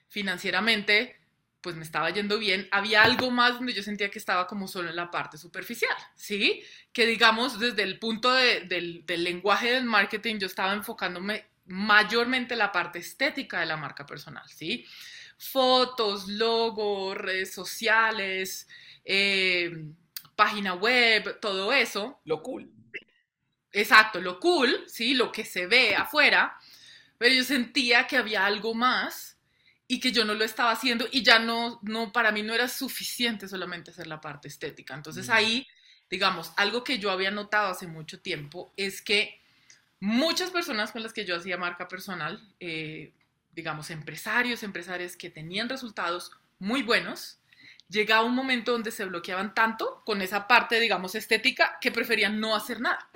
financieramente 0.08 1.16
pues 1.60 1.74
me 1.74 1.82
estaba 1.82 2.10
yendo 2.10 2.38
bien, 2.38 2.68
había 2.70 3.02
algo 3.02 3.30
más 3.32 3.54
donde 3.54 3.72
yo 3.72 3.82
sentía 3.82 4.08
que 4.08 4.20
estaba 4.20 4.46
como 4.46 4.68
solo 4.68 4.88
en 4.88 4.94
la 4.94 5.10
parte 5.10 5.36
superficial, 5.36 5.96
¿sí? 6.14 6.62
Que 6.92 7.06
digamos, 7.06 7.58
desde 7.58 7.82
el 7.82 7.98
punto 7.98 8.32
del, 8.32 8.68
del 9.04 9.24
lenguaje 9.24 9.72
del 9.72 9.82
marketing, 9.82 10.36
yo 10.38 10.46
estaba 10.46 10.74
enfocándome 10.74 11.44
mayormente 11.66 12.54
en 12.54 12.58
la 12.58 12.70
parte 12.70 13.00
estética 13.00 13.58
de 13.58 13.66
la 13.66 13.76
marca 13.76 14.06
personal, 14.06 14.48
¿sí? 14.48 14.86
Fotos, 15.38 16.28
logos, 16.28 17.16
redes 17.16 17.52
sociales, 17.52 18.68
eh, 19.04 19.70
página 20.34 20.74
web, 20.74 21.38
todo 21.40 21.72
eso. 21.72 22.20
Lo 22.24 22.42
cool. 22.42 22.70
Exacto, 23.72 24.20
lo 24.20 24.40
cool, 24.40 24.84
¿sí? 24.86 25.14
Lo 25.14 25.30
que 25.32 25.44
se 25.44 25.66
ve 25.66 25.94
afuera, 25.94 26.56
pero 27.18 27.34
yo 27.34 27.44
sentía 27.44 28.06
que 28.06 28.16
había 28.16 28.46
algo 28.46 28.74
más 28.74 29.36
y 29.88 30.00
que 30.00 30.12
yo 30.12 30.24
no 30.24 30.34
lo 30.34 30.44
estaba 30.44 30.72
haciendo 30.72 31.06
y 31.12 31.22
ya 31.22 31.38
no, 31.38 31.78
no, 31.82 32.12
para 32.12 32.32
mí 32.32 32.42
no 32.42 32.54
era 32.54 32.68
suficiente 32.68 33.48
solamente 33.48 33.90
hacer 33.90 34.06
la 34.06 34.20
parte 34.20 34.48
estética. 34.48 34.94
Entonces 34.94 35.28
ahí, 35.28 35.66
digamos, 36.10 36.52
algo 36.56 36.84
que 36.84 36.98
yo 36.98 37.10
había 37.10 37.30
notado 37.30 37.68
hace 37.68 37.86
mucho 37.86 38.20
tiempo 38.20 38.72
es 38.76 39.02
que 39.02 39.40
muchas 40.00 40.50
personas 40.50 40.92
con 40.92 41.02
las 41.02 41.12
que 41.12 41.24
yo 41.24 41.36
hacía 41.36 41.56
marca 41.56 41.88
personal, 41.88 42.42
eh, 42.60 43.12
digamos, 43.56 43.90
empresarios, 43.90 44.62
empresarias 44.62 45.16
que 45.16 45.30
tenían 45.30 45.68
resultados 45.68 46.30
muy 46.58 46.82
buenos, 46.82 47.40
llegaba 47.88 48.26
un 48.26 48.34
momento 48.34 48.72
donde 48.72 48.90
se 48.90 49.06
bloqueaban 49.06 49.54
tanto 49.54 50.02
con 50.04 50.20
esa 50.20 50.46
parte, 50.46 50.78
digamos, 50.78 51.14
estética, 51.14 51.78
que 51.80 51.90
preferían 51.90 52.38
no 52.38 52.54
hacer 52.54 52.80
nada. 52.80 53.08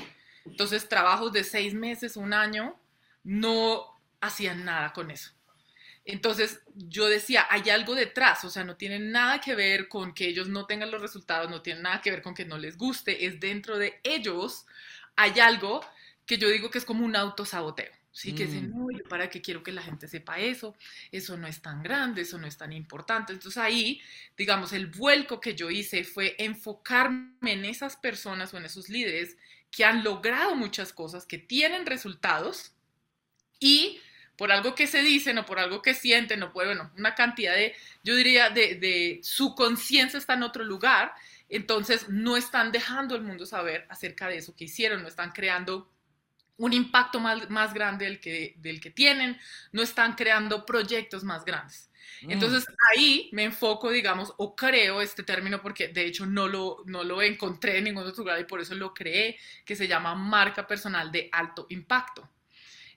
Entonces, 0.47 0.89
trabajos 0.89 1.33
de 1.33 1.45
seis 1.45 1.75
meses, 1.75 2.17
un 2.17 2.33
año, 2.33 2.81
no 3.23 4.01
hacían 4.23 4.65
nada 4.65 4.95
con 4.95 5.11
eso. 5.11 5.31
Entonces, 6.07 6.63
yo 6.75 7.07
decía, 7.07 7.47
hay 7.51 7.69
algo 7.69 7.95
detrás, 7.95 8.43
o 8.45 8.51
sea, 8.51 8.65
no 8.65 8.77
tiene 8.77 8.99
nada 8.99 9.41
que 9.43 9.55
ver 9.55 9.89
con 9.89 10.15
que 10.15 10.27
ellos 10.27 10.49
no 10.49 10.65
tengan 10.65 10.91
los 10.91 11.03
resultados, 11.03 11.51
no 11.51 11.61
tiene 11.61 11.83
nada 11.83 12.01
que 12.01 12.11
ver 12.11 12.23
con 12.23 12.35
que 12.35 12.47
no 12.47 12.57
les 12.57 12.79
guste, 12.79 13.27
es 13.27 13.39
dentro 13.39 13.77
de 13.77 14.01
ellos, 14.03 14.67
hay 15.17 15.39
algo 15.39 15.85
que 16.25 16.39
yo 16.39 16.49
digo 16.49 16.71
que 16.71 16.79
es 16.79 16.87
como 16.87 17.05
un 17.05 17.15
autosaboteo. 17.15 18.00
Sí, 18.12 18.35
que 18.35 18.47
dicen, 18.47 18.71
mm. 18.71 18.76
no, 18.76 19.09
para 19.09 19.31
qué 19.31 19.40
quiero 19.40 19.62
que 19.62 19.71
la 19.71 19.83
gente 19.83 20.09
sepa 20.09 20.38
eso, 20.38 20.76
eso 21.12 21.37
no 21.37 21.47
es 21.47 21.62
tan 21.62 21.81
grande, 21.83 22.23
eso 22.23 22.38
no 22.38 22.47
es 22.47 22.57
tan 22.57 22.73
importante. 22.73 23.33
Entonces 23.33 23.62
ahí, 23.62 24.00
digamos, 24.37 24.73
el 24.73 24.87
vuelco 24.88 25.40
que 25.40 25.55
yo 25.55 25.71
hice 25.71 26.02
fue 26.02 26.35
enfocarme 26.38 27.52
en 27.52 27.64
esas 27.64 27.97
personas 27.97 28.52
o 28.52 28.59
en 28.59 28.64
esos 28.64 28.88
líderes 28.88 29.37
que 29.71 29.85
han 29.85 30.02
logrado 30.02 30.57
muchas 30.57 30.93
cosas, 30.93 31.25
que 31.25 31.38
tienen 31.38 31.87
resultados 31.87 32.73
y 33.61 34.00
por 34.37 34.50
algo 34.50 34.75
que 34.75 34.88
se 34.88 35.02
dicen 35.02 35.38
o 35.38 35.47
por 35.47 35.61
algo 35.61 35.81
que 35.81 35.95
sienten 35.95 36.43
o 36.43 36.52
por, 36.52 36.64
bueno, 36.64 36.90
una 36.97 37.14
cantidad 37.14 37.55
de, 37.55 37.75
yo 38.02 38.17
diría, 38.17 38.50
de, 38.50 38.75
de 38.75 39.21
su 39.23 39.55
conciencia 39.55 40.19
está 40.19 40.35
en 40.35 40.43
otro 40.43 40.64
lugar, 40.64 41.12
entonces 41.49 42.09
no 42.09 42.37
están 42.37 42.73
dejando 42.73 43.14
al 43.14 43.23
mundo 43.23 43.47
saber 43.47 43.87
acerca 43.88 44.29
de 44.29 44.38
eso 44.38 44.57
que 44.57 44.64
hicieron, 44.64 45.02
no 45.02 45.09
están 45.09 45.31
creando 45.31 45.88
un 46.61 46.75
impacto 46.75 47.21
más, 47.21 47.49
más 47.49 47.73
grande 47.73 48.05
del 48.05 48.21
que, 48.21 48.55
del 48.59 48.81
que 48.81 48.90
tienen, 48.90 49.38
no 49.73 49.81
están 49.81 50.14
creando 50.14 50.67
proyectos 50.67 51.25
más 51.25 51.43
grandes. 51.43 51.90
Mm. 52.21 52.33
Entonces 52.33 52.67
ahí 52.90 53.31
me 53.33 53.45
enfoco, 53.45 53.90
digamos, 53.90 54.35
o 54.37 54.55
creo 54.55 55.00
este 55.00 55.23
término 55.23 55.62
porque 55.62 55.88
de 55.88 56.05
hecho 56.05 56.26
no 56.26 56.49
lo, 56.49 56.83
no 56.85 57.02
lo 57.02 57.23
encontré 57.23 57.79
en 57.79 57.85
ningún 57.85 58.07
otro 58.07 58.25
lugar 58.25 58.38
y 58.38 58.45
por 58.45 58.61
eso 58.61 58.75
lo 58.75 58.93
creé, 58.93 59.38
que 59.64 59.75
se 59.75 59.88
llama 59.88 60.14
marca 60.14 60.67
personal 60.67 61.11
de 61.11 61.31
alto 61.33 61.67
impacto. 61.71 62.29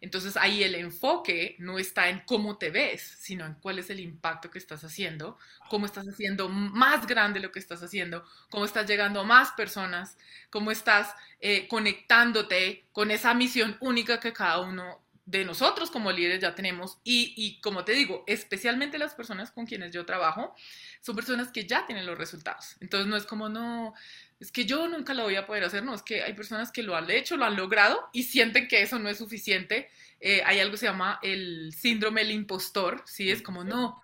Entonces 0.03 0.35
ahí 0.35 0.65
el 0.65 0.75
enfoque 0.75 1.55
no 1.59 1.79
está 1.79 2.09
en 2.09 2.23
cómo 2.25 2.57
te 2.57 2.71
ves, 2.71 3.01
sino 3.19 3.45
en 3.45 3.53
cuál 3.53 3.79
es 3.79 3.89
el 3.89 4.01
impacto 4.01 4.51
que 4.51 4.59
estás 4.59 4.83
haciendo, 4.83 5.37
cómo 5.69 5.85
estás 5.85 6.05
haciendo 6.05 6.49
más 6.49 7.07
grande 7.07 7.39
lo 7.39 7.53
que 7.53 7.59
estás 7.59 7.81
haciendo, 7.81 8.25
cómo 8.49 8.65
estás 8.65 8.85
llegando 8.85 9.21
a 9.21 9.23
más 9.23 9.51
personas, 9.51 10.17
cómo 10.49 10.71
estás 10.71 11.15
eh, 11.39 11.69
conectándote 11.69 12.83
con 12.91 13.11
esa 13.11 13.33
misión 13.33 13.77
única 13.79 14.19
que 14.19 14.33
cada 14.33 14.59
uno 14.59 15.02
de 15.25 15.45
nosotros 15.45 15.89
como 15.89 16.11
líderes 16.11 16.41
ya 16.41 16.53
tenemos 16.53 16.99
y, 17.03 17.33
y, 17.37 17.61
como 17.61 17.85
te 17.85 17.93
digo, 17.93 18.23
especialmente 18.27 18.97
las 18.97 19.13
personas 19.13 19.51
con 19.51 19.65
quienes 19.65 19.91
yo 19.91 20.05
trabajo, 20.05 20.53
son 21.01 21.15
personas 21.15 21.49
que 21.51 21.65
ya 21.65 21.85
tienen 21.85 22.05
los 22.05 22.17
resultados. 22.17 22.75
Entonces 22.81 23.07
no 23.07 23.15
es 23.15 23.25
como, 23.25 23.47
no, 23.47 23.93
es 24.39 24.51
que 24.51 24.65
yo 24.65 24.87
nunca 24.87 25.13
lo 25.13 25.23
voy 25.23 25.35
a 25.35 25.45
poder 25.45 25.63
hacer, 25.63 25.83
no, 25.83 25.93
es 25.93 26.01
que 26.01 26.23
hay 26.23 26.33
personas 26.33 26.71
que 26.71 26.83
lo 26.83 26.95
han 26.95 27.09
hecho, 27.09 27.37
lo 27.37 27.45
han 27.45 27.55
logrado 27.55 28.09
y 28.11 28.23
sienten 28.23 28.67
que 28.67 28.81
eso 28.81 28.99
no 28.99 29.07
es 29.09 29.17
suficiente. 29.17 29.89
Eh, 30.19 30.41
hay 30.45 30.59
algo 30.59 30.71
que 30.73 30.77
se 30.77 30.85
llama 30.85 31.19
el 31.21 31.73
síndrome 31.73 32.21
del 32.21 32.31
impostor, 32.31 33.03
¿sí? 33.05 33.31
Es 33.31 33.41
como, 33.41 33.63
no, 33.63 34.01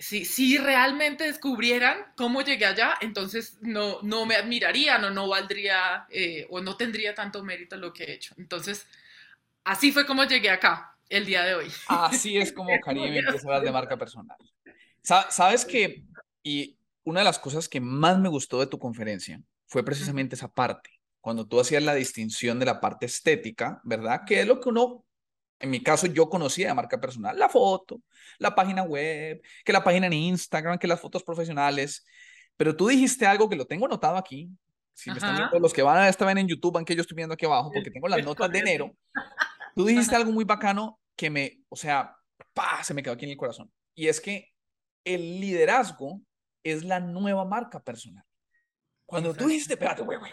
si, 0.00 0.24
si 0.24 0.56
realmente 0.56 1.24
descubrieran 1.24 1.98
cómo 2.16 2.42
llegué 2.42 2.66
allá, 2.66 2.96
entonces 3.00 3.58
no, 3.60 4.00
no 4.02 4.24
me 4.24 4.36
admirarían 4.36 5.04
o 5.04 5.10
no 5.10 5.28
valdría 5.28 6.06
eh, 6.10 6.46
o 6.50 6.60
no 6.60 6.76
tendría 6.76 7.14
tanto 7.14 7.42
mérito 7.44 7.76
lo 7.76 7.92
que 7.92 8.04
he 8.04 8.12
hecho. 8.12 8.34
Entonces, 8.38 8.86
así 9.64 9.92
fue 9.92 10.06
como 10.06 10.24
llegué 10.24 10.50
acá 10.50 10.96
el 11.08 11.26
día 11.26 11.42
de 11.42 11.54
hoy. 11.54 11.66
Así 11.88 12.36
es 12.36 12.52
como 12.54 12.70
Karim 12.80 13.12
empezó 13.14 13.48
a 13.48 13.56
hablar 13.56 13.62
de 13.64 13.72
marca 13.72 13.96
personal. 13.96 14.36
Sabes 15.02 15.64
que, 15.64 16.04
y 16.42 16.78
una 17.04 17.20
de 17.20 17.24
las 17.24 17.38
cosas 17.38 17.68
que 17.68 17.80
más 17.80 18.18
me 18.18 18.28
gustó 18.28 18.60
de 18.60 18.66
tu 18.66 18.78
conferencia 18.78 19.40
fue 19.66 19.84
precisamente 19.84 20.34
esa 20.34 20.48
parte, 20.48 20.90
cuando 21.20 21.46
tú 21.46 21.60
hacías 21.60 21.82
la 21.82 21.94
distinción 21.94 22.58
de 22.58 22.66
la 22.66 22.80
parte 22.80 23.06
estética, 23.06 23.80
¿verdad? 23.84 24.22
Que 24.26 24.40
es 24.40 24.46
lo 24.46 24.60
que 24.60 24.68
uno, 24.68 25.04
en 25.58 25.70
mi 25.70 25.82
caso, 25.82 26.06
yo 26.06 26.28
conocía 26.28 26.68
de 26.68 26.74
marca 26.74 27.00
personal, 27.00 27.38
la 27.38 27.48
foto, 27.48 28.00
la 28.38 28.54
página 28.54 28.82
web, 28.82 29.40
que 29.64 29.72
la 29.72 29.84
página 29.84 30.06
en 30.06 30.12
Instagram, 30.12 30.78
que 30.78 30.86
las 30.86 31.00
fotos 31.00 31.22
profesionales, 31.22 32.04
pero 32.56 32.76
tú 32.76 32.88
dijiste 32.88 33.26
algo 33.26 33.48
que 33.48 33.56
lo 33.56 33.66
tengo 33.66 33.86
anotado 33.86 34.16
aquí. 34.16 34.50
Si 34.92 35.08
me 35.08 35.16
están 35.16 35.34
viendo, 35.34 35.58
los 35.58 35.72
que 35.72 35.82
van 35.82 35.96
a 35.96 36.08
estar 36.08 36.36
en 36.36 36.46
YouTube, 36.46 36.76
aunque 36.76 36.94
yo 36.94 37.00
estoy 37.00 37.16
viendo 37.16 37.32
aquí 37.32 37.46
abajo, 37.46 37.70
porque 37.72 37.90
tengo 37.90 38.06
las 38.06 38.22
notas 38.22 38.50
de 38.50 38.58
enero. 38.58 38.94
Tú 39.74 39.84
dijiste 39.84 40.16
algo 40.16 40.32
muy 40.32 40.44
bacano 40.44 41.00
que 41.16 41.30
me, 41.30 41.62
o 41.68 41.76
sea, 41.76 42.16
pa, 42.52 42.82
se 42.82 42.94
me 42.94 43.02
quedó 43.02 43.14
aquí 43.14 43.24
en 43.24 43.32
el 43.32 43.36
corazón. 43.36 43.70
Y 43.94 44.08
es 44.08 44.20
que 44.20 44.48
el 45.04 45.40
liderazgo 45.40 46.20
es 46.62 46.84
la 46.84 47.00
nueva 47.00 47.44
marca 47.44 47.82
personal. 47.82 48.24
Cuando 49.06 49.34
tú 49.34 49.48
dijiste, 49.48 49.74
espérate, 49.74 50.02
güey, 50.02 50.18
güey, 50.18 50.32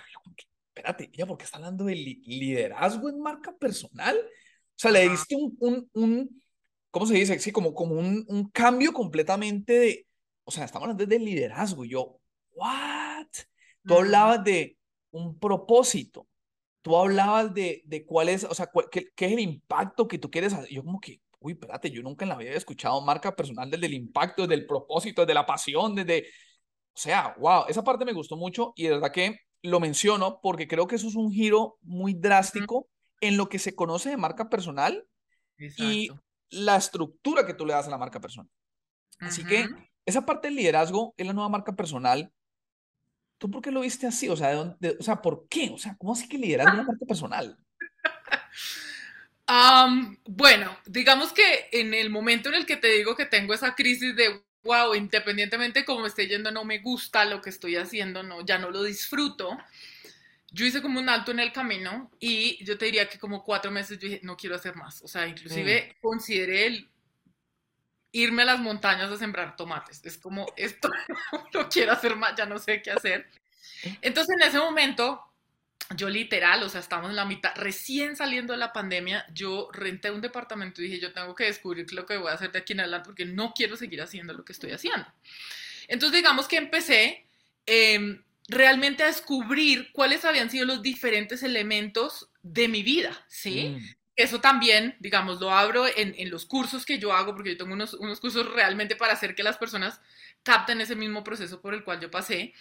espérate, 0.67 1.09
ya 1.13 1.25
porque 1.25 1.45
está 1.45 1.57
hablando 1.57 1.85
de 1.85 1.95
liderazgo 1.95 3.09
en 3.09 3.19
marca 3.19 3.55
personal. 3.57 4.15
O 4.17 4.79
sea, 4.79 4.91
le 4.91 5.09
diste 5.09 5.35
un, 5.35 5.57
un, 5.59 5.89
un, 5.93 6.43
¿cómo 6.91 7.05
se 7.07 7.15
dice? 7.15 7.39
Sí, 7.39 7.51
como, 7.51 7.73
como 7.73 7.95
un, 7.95 8.23
un 8.27 8.49
cambio 8.49 8.93
completamente 8.93 9.73
de, 9.73 10.07
o 10.43 10.51
sea, 10.51 10.65
estamos 10.65 10.83
hablando 10.83 11.05
de 11.05 11.19
liderazgo. 11.19 11.83
Y 11.83 11.89
yo, 11.89 12.19
¿what? 12.51 13.27
Tú 13.83 13.95
hablabas 13.95 14.43
de 14.43 14.77
un 15.11 15.39
propósito. 15.39 16.26
Tú 16.87 16.97
hablabas 16.97 17.53
de, 17.53 17.81
de 17.85 18.05
cuál 18.05 18.29
es, 18.29 18.43
o 18.43 18.53
sea, 18.53 18.69
qué, 18.91 19.09
qué, 19.15 19.25
es 19.25 19.31
el 19.33 19.39
impacto 19.39 20.07
que 20.07 20.17
tú 20.17 20.31
quieres 20.31 20.53
hacer. 20.53 20.69
Yo 20.69 20.83
como 20.83 20.99
que, 20.99 21.21
uy, 21.39 21.53
espérate, 21.53 21.91
yo 21.91 22.01
nunca 22.01 22.25
en 22.25 22.29
la 22.29 22.37
vida 22.37 22.49
había 22.49 22.57
escuchado 22.57 23.01
marca 23.01 23.35
personal 23.35 23.69
desde 23.69 23.85
el 23.85 23.93
impacto, 23.93 24.43
desde 24.43 24.55
el 24.55 24.65
propósito, 24.65 25.21
desde 25.21 25.33
la 25.33 25.45
pasión, 25.45 25.95
desde, 25.95 26.27
o 26.93 26.99
sea, 26.99 27.35
wow, 27.39 27.65
esa 27.67 27.83
parte 27.83 28.05
me 28.05 28.13
gustó 28.13 28.37
mucho 28.37 28.73
y 28.75 28.83
de 28.83 28.91
verdad 28.91 29.11
que 29.11 29.39
lo 29.61 29.79
menciono 29.79 30.39
porque 30.41 30.67
creo 30.67 30.87
que 30.87 30.95
eso 30.95 31.07
es 31.07 31.15
un 31.15 31.31
giro 31.31 31.77
muy 31.81 32.13
drástico 32.13 32.87
en 33.21 33.37
lo 33.37 33.49
que 33.49 33.59
se 33.59 33.75
conoce 33.75 34.09
de 34.09 34.17
marca 34.17 34.49
personal 34.49 35.05
y 35.57 36.09
la 36.49 36.77
estructura 36.77 37.45
que 37.45 37.53
tú 37.53 37.65
le 37.65 37.73
das 37.73 37.87
a 37.87 37.91
la 37.91 37.97
marca 37.97 38.21
personal. 38.21 38.49
Así 39.19 39.43
que 39.43 39.67
esa 40.05 40.25
parte 40.25 40.47
del 40.47 40.55
liderazgo 40.55 41.13
es 41.17 41.27
la 41.27 41.33
nueva 41.33 41.49
marca 41.49 41.75
personal. 41.75 42.31
¿Tú 43.37 43.51
por 43.51 43.61
qué 43.61 43.71
lo 43.71 43.81
viste 43.81 44.07
así? 44.07 44.29
O 44.29 44.35
sea, 44.35 44.49
¿de 44.49 44.55
dónde, 44.55 44.97
o 44.99 45.03
sea, 45.03 45.21
¿por 45.21 45.47
qué? 45.47 45.69
O 45.73 45.77
sea, 45.77 45.95
¿cómo 45.97 46.13
así 46.13 46.27
que 46.27 46.37
liderazgo 46.37 46.71
es 46.71 46.79
una 46.79 46.87
marca 46.87 47.05
personal? 47.05 47.57
bueno, 50.25 50.77
digamos 50.85 51.31
que 51.31 51.69
en 51.71 51.93
el 51.93 52.09
momento 52.09 52.49
en 52.49 52.55
el 52.55 52.65
que 52.65 52.75
te 52.75 52.87
digo 52.87 53.15
que 53.15 53.25
tengo 53.25 53.53
esa 53.53 53.75
crisis 53.75 54.15
de, 54.15 54.41
wow, 54.63 54.93
independientemente 54.93 55.85
cómo 55.85 56.01
me 56.01 56.07
esté 56.09 56.27
yendo, 56.27 56.51
no 56.51 56.65
me 56.65 56.79
gusta 56.79 57.23
lo 57.25 57.41
que 57.41 57.49
estoy 57.49 57.77
haciendo, 57.77 58.23
no, 58.23 58.45
ya 58.45 58.57
no 58.57 58.71
lo 58.71 58.83
disfruto. 58.83 59.57
Yo 60.51 60.65
hice 60.65 60.81
como 60.81 60.99
un 60.99 61.09
alto 61.09 61.31
en 61.31 61.39
el 61.39 61.51
camino 61.51 62.11
y 62.19 62.63
yo 62.63 62.77
te 62.77 62.85
diría 62.85 63.07
que 63.07 63.19
como 63.19 63.43
cuatro 63.43 63.71
meses 63.71 63.99
yo 63.99 64.07
dije, 64.07 64.21
no 64.23 64.35
quiero 64.35 64.55
hacer 64.55 64.75
más. 64.75 65.01
O 65.01 65.07
sea, 65.07 65.27
inclusive 65.27 65.95
mm. 65.95 66.01
consideré 66.01 66.67
el 66.67 66.89
irme 68.21 68.41
a 68.41 68.45
las 68.45 68.59
montañas 68.59 69.11
a 69.11 69.17
sembrar 69.17 69.55
tomates. 69.55 70.01
Es 70.03 70.17
como, 70.17 70.47
esto 70.55 70.89
no 71.53 71.69
quiero 71.69 71.91
hacer 71.91 72.15
más, 72.15 72.35
ya 72.35 72.45
no 72.45 72.59
sé 72.59 72.81
qué 72.81 72.91
hacer. 72.91 73.27
Entonces 74.01 74.35
en 74.39 74.47
ese 74.47 74.59
momento 74.59 75.23
yo 75.95 76.09
literal, 76.09 76.63
o 76.63 76.69
sea, 76.69 76.81
estamos 76.81 77.09
en 77.09 77.15
la 77.15 77.25
mitad, 77.25 77.51
recién 77.55 78.15
saliendo 78.15 78.53
de 78.53 78.59
la 78.59 78.73
pandemia, 78.73 79.25
yo 79.33 79.69
renté 79.71 80.11
un 80.11 80.19
departamento 80.19 80.81
y 80.81 80.85
dije, 80.85 80.99
yo 80.99 81.13
tengo 81.13 81.33
que 81.33 81.45
descubrir 81.45 81.91
lo 81.93 82.05
que 82.05 82.17
voy 82.17 82.29
a 82.29 82.33
hacer 82.33 82.51
de 82.51 82.59
aquí 82.59 82.73
en 82.73 82.81
adelante 82.81 83.05
porque 83.05 83.25
no 83.25 83.53
quiero 83.53 83.77
seguir 83.77 84.01
haciendo 84.01 84.33
lo 84.33 84.43
que 84.43 84.53
estoy 84.53 84.71
haciendo. 84.71 85.07
Entonces, 85.87 86.17
digamos 86.17 86.47
que 86.47 86.57
empecé 86.57 87.25
em, 87.65 88.21
realmente 88.49 89.03
a 89.03 89.07
descubrir 89.07 89.91
cuáles 89.93 90.25
habían 90.25 90.49
sido 90.49 90.65
los 90.65 90.81
diferentes 90.81 91.43
elementos 91.43 92.29
de 92.41 92.67
mi 92.67 92.83
vida, 92.83 93.25
¿sí? 93.29 93.77
Mm. 93.79 93.96
Eso 94.17 94.41
también, 94.41 94.95
digamos, 94.99 95.39
lo 95.39 95.51
abro 95.51 95.85
en, 95.87 96.15
en, 96.17 96.31
los 96.31 96.45
cursos 96.45 96.85
que 96.85 96.97
yo 96.97 97.13
hago, 97.13 97.35
porque 97.35 97.51
yo 97.51 97.57
tengo 97.57 97.73
unos, 97.73 97.93
unos 97.93 98.19
cursos 98.19 98.51
realmente 98.51 98.95
para 98.95 99.13
hacer 99.13 99.35
que 99.35 99.43
las 99.43 99.57
personas 99.57 100.01
capten 100.41 100.81
ese 100.81 100.95
mismo 100.95 101.23
proceso 101.23 101.61
por 101.61 101.75
el 101.75 101.83
cual 101.83 101.99
yo 101.99 102.09
pasé. 102.09 102.53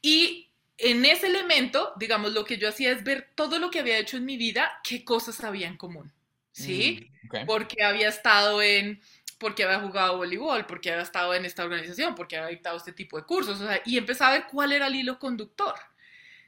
Y 0.00 0.48
en 0.78 1.04
ese 1.04 1.26
elemento, 1.26 1.92
digamos, 1.96 2.32
lo 2.32 2.44
que 2.44 2.56
yo 2.56 2.68
hacía 2.68 2.90
es 2.90 3.04
ver 3.04 3.28
todo 3.34 3.58
lo 3.58 3.70
que 3.70 3.80
había 3.80 3.98
hecho 3.98 4.16
en 4.16 4.24
mi 4.24 4.38
vida, 4.38 4.80
qué 4.82 5.04
cosas 5.04 5.44
había 5.44 5.68
en 5.68 5.76
común, 5.76 6.10
¿sí? 6.52 7.10
Mm, 7.22 7.46
Porque 7.46 7.84
había 7.84 8.08
estado 8.08 8.62
en 8.62 9.00
porque 9.38 9.64
había 9.64 9.80
jugado 9.80 10.16
voleibol, 10.16 10.64
porque 10.64 10.90
había 10.90 11.02
estado 11.02 11.34
en 11.34 11.44
esta 11.44 11.64
organización, 11.64 12.14
porque 12.14 12.38
había 12.38 12.48
dictado 12.48 12.78
este 12.78 12.92
tipo 12.92 13.18
de 13.18 13.24
cursos, 13.24 13.60
o 13.60 13.66
sea, 13.66 13.82
y 13.84 13.98
empecé 13.98 14.24
a 14.24 14.30
ver 14.30 14.46
cuál 14.50 14.72
era 14.72 14.86
el 14.86 14.94
hilo 14.94 15.18
conductor. 15.18 15.74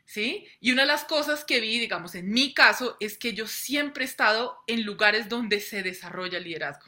¿Sí? 0.07 0.47
Y 0.61 0.71
una 0.71 0.83
de 0.83 0.89
las 0.89 1.05
cosas 1.05 1.45
que 1.45 1.61
vi, 1.61 1.81
digamos, 1.81 2.15
en 2.15 2.31
mi 2.31 2.55
caso, 2.55 2.97
es 3.01 3.19
que 3.19 3.35
yo 3.35 3.47
siempre 3.49 4.05
he 4.05 4.09
estado 4.09 4.57
en 4.69 4.85
lugares 4.85 5.29
donde 5.29 5.61
se 5.61 5.83
desarrolla 5.83 6.39
el 6.39 6.45
liderazgo. 6.45 6.87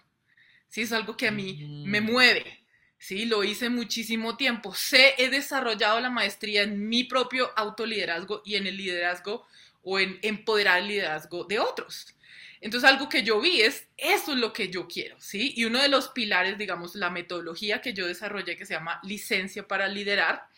¿Sí? 0.69 0.83
Es 0.83 0.93
algo 0.93 1.17
que 1.17 1.29
a 1.29 1.33
mí 1.33 1.85
me 1.85 2.01
mm. 2.01 2.05
mueve. 2.05 2.65
¿Sí? 2.97 3.27
Lo 3.27 3.43
hice 3.43 3.71
muchísimo 3.71 4.37
tiempo. 4.37 4.73
Sé, 4.73 5.15
he 5.19 5.31
desarrollado 5.31 6.01
la 6.01 6.11
maestría 6.11 6.63
en 6.63 6.89
mi 6.89 7.05
propio 7.05 7.51
autoliderazgo 7.57 8.43
y 8.45 8.55
en 8.55 8.67
el 8.69 8.77
liderazgo 8.77 9.47
o 9.83 9.99
en 9.99 10.19
empoderar 10.23 10.79
el 10.81 10.89
liderazgo 10.89 11.45
de 11.45 11.59
otros. 11.59 12.15
Entonces 12.61 12.91
algo 12.91 13.09
que 13.09 13.23
yo 13.23 13.41
vi 13.41 13.61
es, 13.61 13.87
eso 13.97 14.33
es 14.33 14.39
lo 14.39 14.53
que 14.53 14.69
yo 14.69 14.89
quiero, 14.89 15.21
¿sí? 15.21 15.53
Y 15.57 15.65
uno 15.65 15.81
de 15.81 15.89
los 15.89 16.09
pilares, 16.09 16.59
digamos, 16.59 16.95
la 16.97 17.11
metodología 17.11 17.81
que 17.81 17.95
yo 17.95 18.07
desarrollé 18.07 18.57
que 18.57 18.67
se 18.67 18.75
llama 18.75 19.01
licencia 19.05 19.69
para 19.69 19.87
liderar, 19.87 20.49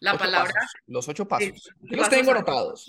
la 0.00 0.18
palabra... 0.18 0.52
los 0.86 1.08
ocho 1.08 1.28
pasos. 1.28 1.70
los 1.82 2.08
tengo 2.08 2.32
anotados. 2.32 2.86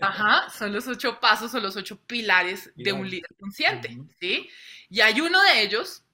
Ajá, 0.00 0.48
son 0.50 0.72
los 0.72 0.86
ocho 0.86 1.20
pasos, 1.20 1.50
son 1.50 1.62
los 1.62 1.76
ocho 1.76 2.00
pilares 2.00 2.70
de 2.74 2.92
un 2.92 3.08
líder 3.08 3.34
consciente, 3.38 3.98
¿sí? 4.20 4.48
Y 4.88 5.00
hay 5.00 5.20
uno 5.20 5.42
de 5.42 5.62
ellos 5.62 6.04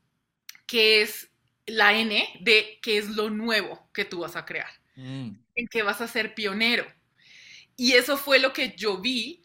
que 0.67 1.02
es 1.02 1.31
la 1.67 1.93
N 1.93 2.28
de 2.40 2.78
qué 2.83 2.99
es 2.99 3.11
lo 3.11 3.31
nuevo 3.31 3.88
que 3.93 4.05
tú 4.05 4.21
vas 4.21 4.37
a 4.37 4.45
crear, 4.45 4.71
mm. 4.97 5.31
en 5.55 5.69
qué 5.69 5.83
vas 5.83 6.00
a 6.00 6.09
ser 6.09 6.35
pionero. 6.35 6.87
Y 7.76 7.93
eso 7.93 8.17
fue 8.17 8.38
lo 8.38 8.52
que 8.52 8.75
yo 8.76 8.99
vi 8.99 9.45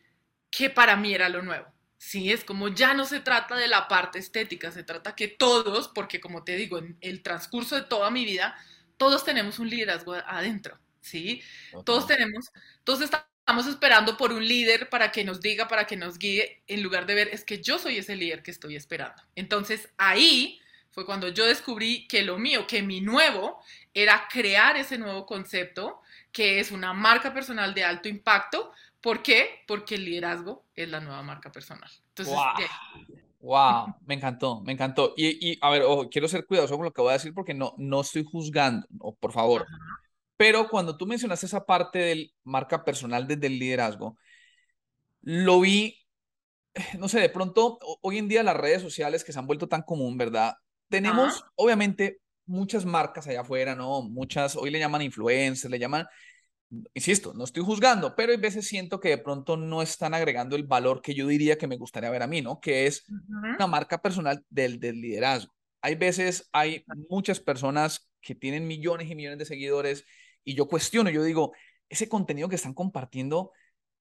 que 0.49 0.69
para 0.69 0.95
mí 0.95 1.13
era 1.13 1.29
lo 1.29 1.41
nuevo. 1.41 1.67
Sí, 1.97 2.31
es 2.31 2.43
como 2.43 2.67
ya 2.67 2.93
no 2.93 3.05
se 3.05 3.21
trata 3.21 3.55
de 3.55 3.67
la 3.67 3.87
parte 3.87 4.19
estética, 4.19 4.71
se 4.71 4.83
trata 4.83 5.15
que 5.15 5.27
todos, 5.27 5.87
porque 5.87 6.19
como 6.19 6.43
te 6.43 6.55
digo, 6.55 6.77
en 6.77 6.97
el 7.01 7.21
transcurso 7.21 7.75
de 7.75 7.83
toda 7.83 8.11
mi 8.11 8.25
vida, 8.25 8.57
todos 8.97 9.23
tenemos 9.23 9.59
un 9.59 9.69
liderazgo 9.69 10.13
adentro, 10.13 10.77
¿sí? 11.03 11.43
Todos 11.85 12.07
tenemos, 12.07 12.51
todos 12.83 13.01
estamos 13.01 13.67
esperando 13.67 14.17
por 14.17 14.33
un 14.33 14.47
líder 14.47 14.89
para 14.89 15.11
que 15.11 15.23
nos 15.23 15.39
diga, 15.39 15.67
para 15.67 15.85
que 15.85 15.95
nos 15.95 16.17
guíe, 16.17 16.63
en 16.67 16.81
lugar 16.81 17.05
de 17.05 17.13
ver, 17.13 17.29
es 17.31 17.43
que 17.43 17.61
yo 17.61 17.77
soy 17.77 17.97
ese 17.97 18.15
líder 18.15 18.41
que 18.41 18.51
estoy 18.51 18.75
esperando. 18.75 19.21
Entonces 19.35 19.89
ahí 19.97 20.59
fue 20.89 21.05
cuando 21.05 21.29
yo 21.29 21.45
descubrí 21.45 22.07
que 22.07 22.23
lo 22.23 22.39
mío, 22.39 22.65
que 22.65 22.81
mi 22.81 23.01
nuevo, 23.01 23.61
era 23.93 24.27
crear 24.31 24.77
ese 24.77 24.97
nuevo 24.97 25.25
concepto, 25.25 26.01
que 26.31 26.59
es 26.59 26.71
una 26.71 26.93
marca 26.93 27.33
personal 27.33 27.73
de 27.75 27.83
alto 27.83 28.09
impacto, 28.09 28.73
¿Por 29.03 29.21
qué? 29.21 29.65
Porque 29.67 29.95
el 29.95 30.05
liderazgo 30.05 30.63
es 30.73 30.87
la 30.87 31.01
nueva 31.01 31.21
marca 31.23 31.51
personal. 31.51 31.91
Entonces, 32.07 32.33
wow. 33.41 33.93
me 34.05 34.13
encantó, 34.13 34.61
me 34.61 34.71
encantó. 34.71 35.13
Y, 35.17 35.59
a 35.61 35.69
ver, 35.71 35.83
quiero 36.09 36.29
ser 36.29 36.45
cuidadoso 36.45 36.77
con 36.77 36.85
lo 36.85 36.93
que 36.93 37.01
voy 37.01 37.09
a 37.09 37.13
decir 37.13 37.33
porque 37.33 37.53
no, 37.53 37.73
no 37.77 37.99
estoy 37.99 38.23
juzgando, 38.23 38.87
por 39.19 39.33
favor. 39.33 39.67
Pero 40.37 40.67
cuando 40.69 40.97
tú 40.97 41.05
mencionaste 41.05 41.45
esa 41.45 41.65
parte 41.65 41.99
del 41.99 42.33
marca 42.43 42.83
personal 42.83 43.27
desde 43.27 43.47
el 43.47 43.59
liderazgo, 43.59 44.17
lo 45.21 45.59
vi, 45.61 45.97
no 46.99 47.07
sé, 47.07 47.19
de 47.19 47.29
pronto, 47.29 47.79
hoy 48.01 48.17
en 48.17 48.27
día 48.27 48.43
las 48.43 48.57
redes 48.57 48.81
sociales 48.81 49.23
que 49.23 49.31
se 49.31 49.39
han 49.39 49.47
vuelto 49.47 49.67
tan 49.67 49.83
común, 49.83 50.17
¿verdad? 50.17 50.55
Tenemos, 50.89 51.43
obviamente, 51.55 52.19
muchas 52.45 52.85
marcas 52.85 53.27
allá 53.27 53.41
afuera, 53.41 53.75
¿no? 53.75 54.01
Muchas, 54.01 54.55
hoy 54.55 54.69
le 54.69 54.79
llaman 54.79 55.01
influencers, 55.01 55.71
le 55.71 55.79
llaman 55.79 56.05
insisto, 56.93 57.33
no 57.33 57.43
estoy 57.43 57.63
juzgando, 57.63 58.15
pero 58.15 58.31
hay 58.31 58.37
veces 58.37 58.67
siento 58.67 58.99
que 58.99 59.09
de 59.09 59.17
pronto 59.17 59.57
no 59.57 59.81
están 59.81 60.13
agregando 60.13 60.55
el 60.55 60.63
valor 60.63 61.01
que 61.01 61.13
yo 61.13 61.27
diría 61.27 61.57
que 61.57 61.67
me 61.67 61.77
gustaría 61.77 62.09
ver 62.09 62.23
a 62.23 62.27
mí, 62.27 62.41
¿no? 62.41 62.59
Que 62.59 62.87
es 62.87 63.05
una 63.55 63.67
marca 63.67 64.01
personal 64.01 64.43
del, 64.49 64.79
del 64.79 64.99
liderazgo. 64.99 65.53
Hay 65.81 65.95
veces, 65.95 66.49
hay 66.51 66.83
muchas 67.09 67.39
personas 67.39 68.09
que 68.21 68.35
tienen 68.35 68.67
millones 68.67 69.09
y 69.09 69.15
millones 69.15 69.39
de 69.39 69.45
seguidores 69.45 70.05
y 70.43 70.55
yo 70.55 70.67
cuestiono, 70.67 71.09
yo 71.09 71.23
digo, 71.23 71.53
ese 71.89 72.09
contenido 72.09 72.49
que 72.49 72.55
están 72.55 72.73
compartiendo 72.73 73.51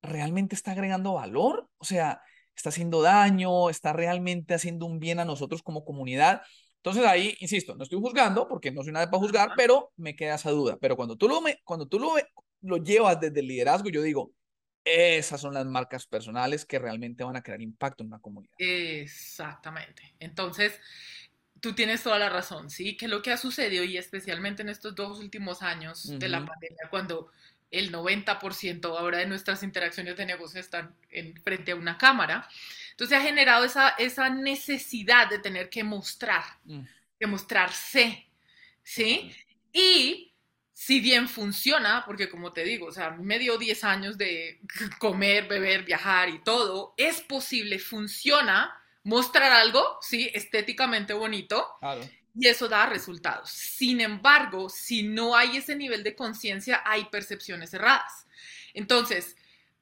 realmente 0.03 0.55
está 0.55 0.73
agregando 0.73 1.15
valor, 1.15 1.69
o 1.79 1.85
sea, 1.85 2.23
está 2.55 2.71
haciendo 2.71 3.03
daño, 3.03 3.71
está 3.71 3.93
realmente 3.93 4.55
haciendo 4.55 4.87
un 4.87 4.99
bien 4.99 5.21
a 5.21 5.25
nosotros 5.25 5.63
como 5.63 5.85
comunidad. 5.85 6.43
Entonces 6.77 7.05
ahí, 7.07 7.37
insisto, 7.41 7.77
no 7.77 7.85
estoy 7.85 8.01
juzgando 8.01 8.49
porque 8.49 8.73
no 8.73 8.83
soy 8.83 8.93
nada 8.93 9.11
para 9.11 9.21
juzgar, 9.21 9.53
pero 9.57 9.93
me 9.97 10.17
queda 10.17 10.35
esa 10.35 10.51
duda. 10.51 10.79
Pero 10.81 10.97
cuando 10.97 11.17
tú 11.17 11.29
lo, 11.29 11.41
me, 11.41 11.61
cuando 11.65 11.87
tú 11.87 12.01
lo, 12.01 12.15
lo 12.63 12.77
llevas 12.79 13.21
desde 13.21 13.41
el 13.41 13.47
liderazgo, 13.47 13.89
yo 13.89 14.03
digo, 14.03 14.33
esas 14.85 15.41
son 15.41 15.55
las 15.55 15.65
marcas 15.67 16.07
personales 16.07 16.65
que 16.65 16.79
realmente 16.79 17.23
van 17.23 17.37
a 17.37 17.43
crear 17.43 17.63
impacto 17.63 18.03
en 18.03 18.09
una 18.09 18.19
comunidad. 18.19 18.55
Exactamente. 18.59 20.15
Entonces, 20.19 20.81
tú 21.63 21.75
tienes 21.75 22.03
toda 22.03 22.19
la 22.19 22.29
razón, 22.29 22.71
¿sí? 22.71 22.97
Que 22.97 23.07
lo 23.07 23.23
que 23.23 23.31
ha 23.31 23.37
sucedido, 23.37 23.85
y 23.85 23.97
especialmente 23.97 24.63
en 24.63 24.69
estos 24.69 24.97
dos 24.97 25.21
últimos 25.21 25.63
años 25.63 26.19
de 26.19 26.29
la 26.29 26.45
pandemia, 26.45 26.89
cuando 26.91 27.31
el 27.71 27.93
90% 27.93 28.85
ahora 28.99 29.19
de 29.19 29.27
nuestras 29.27 29.63
interacciones 29.63 30.17
de 30.17 30.27
negocio 30.27 30.61
están 30.61 30.93
en, 31.11 31.41
frente 31.43 31.71
a 31.71 31.77
una 31.77 31.97
cámara, 31.97 32.49
entonces 32.91 33.17
ha 33.17 33.23
generado 33.23 33.65
esa, 33.65 33.91
esa 33.91 34.29
necesidad 34.29 35.31
de 35.31 35.39
tener 35.39 35.71
que 35.71 35.85
mostrar, 35.85 36.43
mm. 36.65 36.81
que 37.21 37.27
mostrarse, 37.29 38.27
¿sí? 38.83 39.33
Y 39.73 40.33
si 40.73 40.99
bien 40.99 41.29
funciona, 41.29 42.03
porque 42.05 42.29
como 42.29 42.53
te 42.53 42.65
digo, 42.65 42.89
o 42.89 42.93
sea, 42.93 43.11
me 43.11 43.39
dio 43.39 43.57
10 43.57 43.85
años 43.85 44.19
de 44.19 44.61
comer, 44.99 45.47
beber, 45.47 45.85
viajar 45.85 46.29
y 46.29 46.43
todo, 46.43 46.93
es 46.97 47.21
posible, 47.21 47.79
funciona 47.79 48.82
mostrar 49.05 49.53
algo, 49.53 49.99
sí, 50.01 50.31
estéticamente 50.33 51.13
bonito. 51.13 51.67
Y 52.35 52.49
eso 52.49 52.69
da 52.69 52.87
resultados. 52.87 53.51
Sin 53.51 54.01
embargo, 54.01 54.69
si 54.69 55.03
no 55.03 55.37
hay 55.37 55.59
ese 55.59 55.77
nivel 55.77 56.03
de 56.03 56.15
conciencia, 56.15 56.83
hay 56.85 57.05
percepciones 57.07 57.75
erradas. 57.75 58.27
Entonces, 58.75 59.37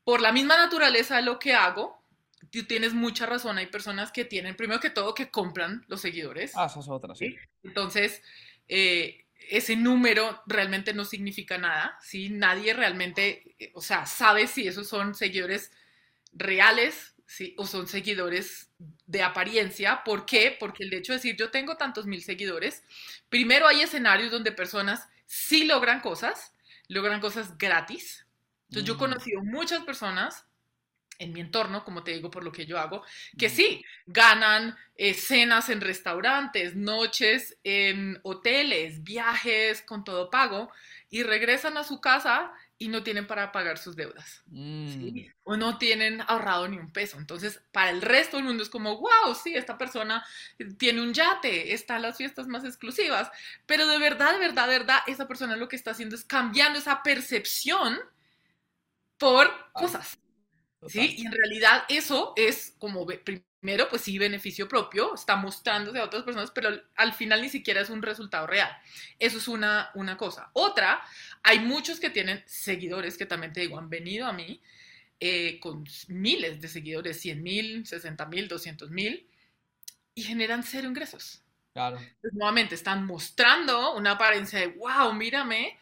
por 0.04 0.20
la 0.20 0.33
misma 0.33 0.56
naturaleza 0.56 1.16
de 1.16 1.22
lo 1.22 1.38
que 1.38 1.54
hago, 1.54 2.02
tú 2.50 2.64
tienes 2.64 2.92
mucha 2.92 3.26
razón. 3.26 3.59
Hay 3.59 3.66
personas 3.66 4.11
que 4.11 4.24
tienen, 4.24 4.56
primero 4.56 4.80
que 4.80 4.90
todo, 4.90 5.14
que 5.14 5.30
compran 5.30 5.85
los 5.87 6.00
seguidores. 6.00 6.56
Ah, 6.56 6.66
esas 6.66 6.88
otras, 6.88 7.18
sí. 7.18 7.37
Entonces, 7.62 8.22
eh, 8.66 9.24
ese 9.48 9.76
número 9.76 10.42
realmente 10.46 10.92
no 10.94 11.04
significa 11.04 11.59
nada, 11.59 11.98
¿sí? 12.02 12.30
Nadie 12.30 12.74
realmente, 12.74 13.54
eh, 13.59 13.70
o 13.74 13.80
sea, 13.80 14.06
sabe 14.06 14.46
si 14.46 14.66
esos 14.66 14.88
son 14.88 15.14
seguidores 15.14 15.72
reales, 16.33 17.14
¿sí? 17.26 17.54
O 17.59 17.66
son 17.66 17.87
seguidores 17.87 18.69
de 19.06 19.22
apariencia. 19.22 20.02
¿Por 20.04 20.24
qué? 20.26 20.56
Porque 20.58 20.84
el 20.84 20.94
hecho 20.94 21.12
de 21.12 21.18
decir 21.18 21.36
yo 21.36 21.50
tengo 21.50 21.76
tantos 21.76 22.06
mil 22.06 22.22
seguidores, 22.22 22.84
primero 23.28 23.66
hay 23.66 23.82
escenarios 23.82 24.30
donde 24.30 24.52
personas 24.52 25.08
sí 25.26 25.64
logran 25.64 26.00
cosas, 26.00 26.54
logran 26.88 27.20
cosas 27.20 27.56
gratis. 27.58 28.26
Entonces 28.68 28.86
yo 28.86 28.94
he 28.94 28.96
mm. 28.96 29.00
conocido 29.00 29.42
muchas 29.42 29.84
personas 29.84 30.46
en 31.20 31.32
mi 31.34 31.40
entorno, 31.40 31.84
como 31.84 32.02
te 32.02 32.12
digo, 32.12 32.30
por 32.30 32.42
lo 32.42 32.50
que 32.50 32.64
yo 32.64 32.78
hago, 32.78 33.04
que 33.38 33.50
sí, 33.50 33.84
ganan 34.06 34.76
eh, 34.96 35.12
cenas 35.12 35.68
en 35.68 35.82
restaurantes, 35.82 36.74
noches 36.74 37.58
en 37.62 38.18
hoteles, 38.22 39.04
viajes 39.04 39.82
con 39.82 40.02
todo 40.02 40.30
pago, 40.30 40.72
y 41.10 41.22
regresan 41.22 41.76
a 41.76 41.84
su 41.84 42.00
casa 42.00 42.52
y 42.80 42.88
no 42.88 43.02
tienen 43.02 43.26
para 43.26 43.52
pagar 43.52 43.76
sus 43.76 43.94
deudas. 43.94 44.42
Mm. 44.46 45.18
O 45.44 45.56
no 45.58 45.76
tienen 45.76 46.22
ahorrado 46.22 46.66
ni 46.66 46.78
un 46.78 46.90
peso. 46.90 47.18
Entonces, 47.18 47.60
para 47.72 47.90
el 47.90 48.00
resto 48.00 48.38
del 48.38 48.46
mundo 48.46 48.62
es 48.62 48.70
como, 48.70 48.96
wow, 48.96 49.34
sí, 49.34 49.54
esta 49.54 49.76
persona 49.76 50.24
tiene 50.78 51.02
un 51.02 51.12
yate, 51.12 51.74
está 51.74 51.96
en 51.96 52.02
las 52.02 52.16
fiestas 52.16 52.46
más 52.46 52.64
exclusivas, 52.64 53.30
pero 53.66 53.86
de 53.86 53.98
verdad, 53.98 54.32
de 54.32 54.38
verdad, 54.38 54.66
de 54.66 54.78
verdad, 54.78 54.98
esa 55.06 55.28
persona 55.28 55.56
lo 55.56 55.68
que 55.68 55.76
está 55.76 55.90
haciendo 55.90 56.16
es 56.16 56.24
cambiando 56.24 56.78
esa 56.78 57.02
percepción 57.02 57.98
por 59.18 59.52
cosas. 59.72 60.18
¿Sí? 60.88 61.16
Y 61.18 61.26
en 61.26 61.32
realidad 61.32 61.84
eso 61.88 62.32
es 62.36 62.74
como, 62.78 63.06
primero, 63.06 63.88
pues 63.88 64.02
sí, 64.02 64.18
beneficio 64.18 64.68
propio, 64.68 65.14
está 65.14 65.36
mostrándose 65.36 65.98
a 65.98 66.04
otras 66.04 66.22
personas, 66.22 66.50
pero 66.50 66.70
al 66.96 67.12
final 67.12 67.42
ni 67.42 67.48
siquiera 67.48 67.80
es 67.80 67.90
un 67.90 68.02
resultado 68.02 68.46
real. 68.46 68.70
Eso 69.18 69.38
es 69.38 69.48
una, 69.48 69.90
una 69.94 70.16
cosa. 70.16 70.50
Otra, 70.54 71.02
hay 71.42 71.60
muchos 71.60 72.00
que 72.00 72.10
tienen 72.10 72.42
seguidores 72.46 73.18
que 73.18 73.26
también 73.26 73.52
te 73.52 73.60
digo, 73.60 73.78
han 73.78 73.90
venido 73.90 74.26
a 74.26 74.32
mí 74.32 74.60
eh, 75.22 75.60
con 75.60 75.84
miles 76.08 76.60
de 76.62 76.68
seguidores, 76.68 77.20
100 77.20 77.42
mil, 77.42 77.86
60 77.86 78.24
mil, 78.26 78.48
200 78.48 78.90
mil, 78.90 79.26
y 80.14 80.22
generan 80.22 80.62
cero 80.62 80.88
ingresos. 80.88 81.42
Claro. 81.72 82.00
nuevamente, 82.32 82.74
están 82.74 83.06
mostrando 83.06 83.94
una 83.94 84.12
apariencia 84.12 84.58
de, 84.58 84.66
wow, 84.68 85.12
mírame, 85.12 85.78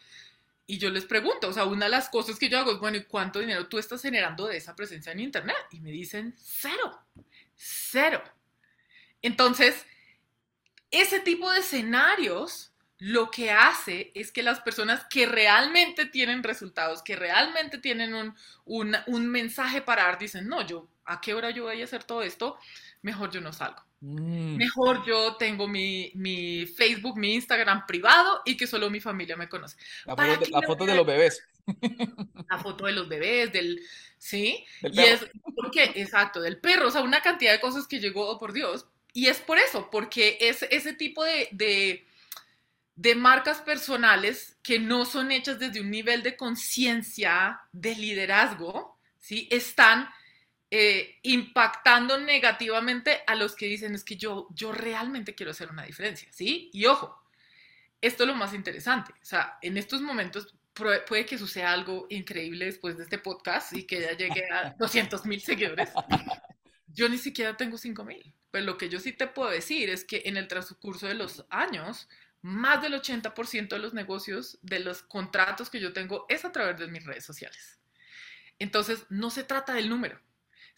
y 0.69 0.77
yo 0.77 0.91
les 0.91 1.05
pregunto, 1.05 1.47
o 1.47 1.51
sea, 1.51 1.65
una 1.65 1.85
de 1.85 1.91
las 1.91 2.09
cosas 2.09 2.37
que 2.37 2.47
yo 2.47 2.59
hago 2.59 2.71
es, 2.71 2.79
bueno, 2.79 2.95
¿y 2.97 3.03
cuánto 3.05 3.39
dinero 3.39 3.65
tú 3.65 3.79
estás 3.79 4.03
generando 4.03 4.45
de 4.45 4.57
esa 4.57 4.75
presencia 4.75 5.11
en 5.11 5.19
Internet? 5.19 5.57
Y 5.71 5.79
me 5.79 5.89
dicen, 5.89 6.35
cero, 6.37 6.95
cero. 7.55 8.21
Entonces, 9.23 9.83
ese 10.91 11.21
tipo 11.21 11.49
de 11.49 11.61
escenarios 11.61 12.71
lo 12.99 13.31
que 13.31 13.49
hace 13.49 14.11
es 14.13 14.31
que 14.31 14.43
las 14.43 14.59
personas 14.59 15.07
que 15.09 15.25
realmente 15.25 16.05
tienen 16.05 16.43
resultados, 16.43 17.01
que 17.01 17.15
realmente 17.15 17.79
tienen 17.79 18.13
un, 18.13 18.35
un, 18.65 18.95
un 19.07 19.27
mensaje 19.27 19.81
para 19.81 20.03
dar, 20.03 20.19
dicen, 20.19 20.47
no, 20.47 20.63
yo, 20.67 20.87
¿a 21.03 21.19
qué 21.19 21.33
hora 21.33 21.49
yo 21.49 21.63
voy 21.63 21.81
a 21.81 21.85
hacer 21.85 22.03
todo 22.03 22.21
esto? 22.21 22.59
Mejor 23.01 23.31
yo 23.31 23.41
no 23.41 23.53
salgo. 23.53 23.88
Mm. 24.01 24.55
Mejor 24.55 25.05
yo 25.05 25.35
tengo 25.35 25.67
mi, 25.67 26.11
mi, 26.15 26.65
Facebook, 26.65 27.17
mi 27.17 27.33
Instagram 27.33 27.85
privado 27.85 28.41
y 28.45 28.55
que 28.55 28.67
solo 28.67 28.89
mi 28.89 28.99
familia 28.99 29.35
me 29.35 29.49
conoce. 29.49 29.75
La, 30.05 30.15
foto, 30.15 30.45
de, 30.45 30.49
la 30.51 30.61
foto 30.61 30.85
de 30.85 30.95
los 30.95 31.05
bebés. 31.05 31.43
La 32.49 32.57
foto 32.57 32.85
de 32.85 32.93
los 32.93 33.07
bebés, 33.07 33.51
del, 33.51 33.79
¿sí? 34.17 34.65
y 34.81 34.99
es, 35.01 35.25
porque, 35.55 35.83
exacto, 35.95 36.41
del 36.41 36.59
perro, 36.59 36.87
o 36.87 36.91
sea, 36.91 37.01
una 37.01 37.21
cantidad 37.21 37.51
de 37.51 37.59
cosas 37.59 37.87
que 37.87 37.99
llegó, 37.99 38.29
oh, 38.29 38.39
por 38.39 38.53
Dios. 38.53 38.87
Y 39.13 39.27
es 39.27 39.39
por 39.39 39.57
eso, 39.57 39.89
porque 39.91 40.37
es 40.39 40.63
ese 40.63 40.93
tipo 40.93 41.23
de, 41.23 41.49
de, 41.51 42.05
de 42.95 43.15
marcas 43.15 43.59
personales 43.61 44.55
que 44.61 44.79
no 44.79 45.05
son 45.05 45.31
hechas 45.31 45.59
desde 45.59 45.81
un 45.81 45.91
nivel 45.91 46.23
de 46.23 46.37
conciencia, 46.37 47.61
de 47.71 47.95
liderazgo, 47.95 48.97
¿sí? 49.19 49.47
Están 49.51 50.09
eh, 50.71 51.17
impactando 51.23 52.19
negativamente 52.19 53.21
a 53.25 53.35
los 53.35 53.55
que 53.55 53.65
dicen 53.65 53.95
es 53.95 54.03
que 54.03 54.17
yo, 54.17 54.47
yo 54.51 54.71
realmente 54.71 55.33
quiero 55.33 55.51
hacer 55.51 55.71
una 55.71 55.83
diferencia, 55.83 56.29
¿sí? 56.31 56.69
Y 56.73 56.85
ojo, 56.85 57.19
esto 58.01 58.23
es 58.23 58.27
lo 58.27 58.35
más 58.35 58.53
interesante, 58.53 59.11
o 59.13 59.25
sea, 59.25 59.57
en 59.61 59.77
estos 59.77 60.01
momentos 60.01 60.53
puede 61.07 61.25
que 61.25 61.37
suceda 61.37 61.71
algo 61.71 62.07
increíble 62.09 62.65
después 62.65 62.97
de 62.97 63.03
este 63.03 63.17
podcast 63.17 63.73
y 63.73 63.83
que 63.83 64.01
ya 64.01 64.13
llegue 64.13 64.49
a 64.51 64.75
200 64.79 65.25
mil 65.25 65.41
seguidores. 65.41 65.89
Yo 66.87 67.09
ni 67.09 67.17
siquiera 67.17 67.57
tengo 67.57 67.77
5 67.77 68.03
mil, 68.03 68.33
pero 68.51 68.65
lo 68.65 68.77
que 68.77 68.89
yo 68.89 68.99
sí 68.99 69.11
te 69.11 69.27
puedo 69.27 69.49
decir 69.49 69.89
es 69.89 70.03
que 70.03 70.23
en 70.25 70.37
el 70.37 70.47
transcurso 70.47 71.07
de 71.07 71.13
los 71.15 71.45
años, 71.49 72.07
más 72.41 72.81
del 72.81 72.93
80% 72.93 73.69
de 73.69 73.79
los 73.79 73.93
negocios, 73.93 74.57
de 74.61 74.79
los 74.79 75.01
contratos 75.01 75.69
que 75.69 75.79
yo 75.79 75.93
tengo, 75.93 76.25
es 76.29 76.45
a 76.45 76.51
través 76.51 76.77
de 76.77 76.87
mis 76.87 77.05
redes 77.05 77.25
sociales. 77.25 77.79
Entonces, 78.57 79.05
no 79.09 79.29
se 79.29 79.43
trata 79.43 79.73
del 79.73 79.89
número, 79.89 80.19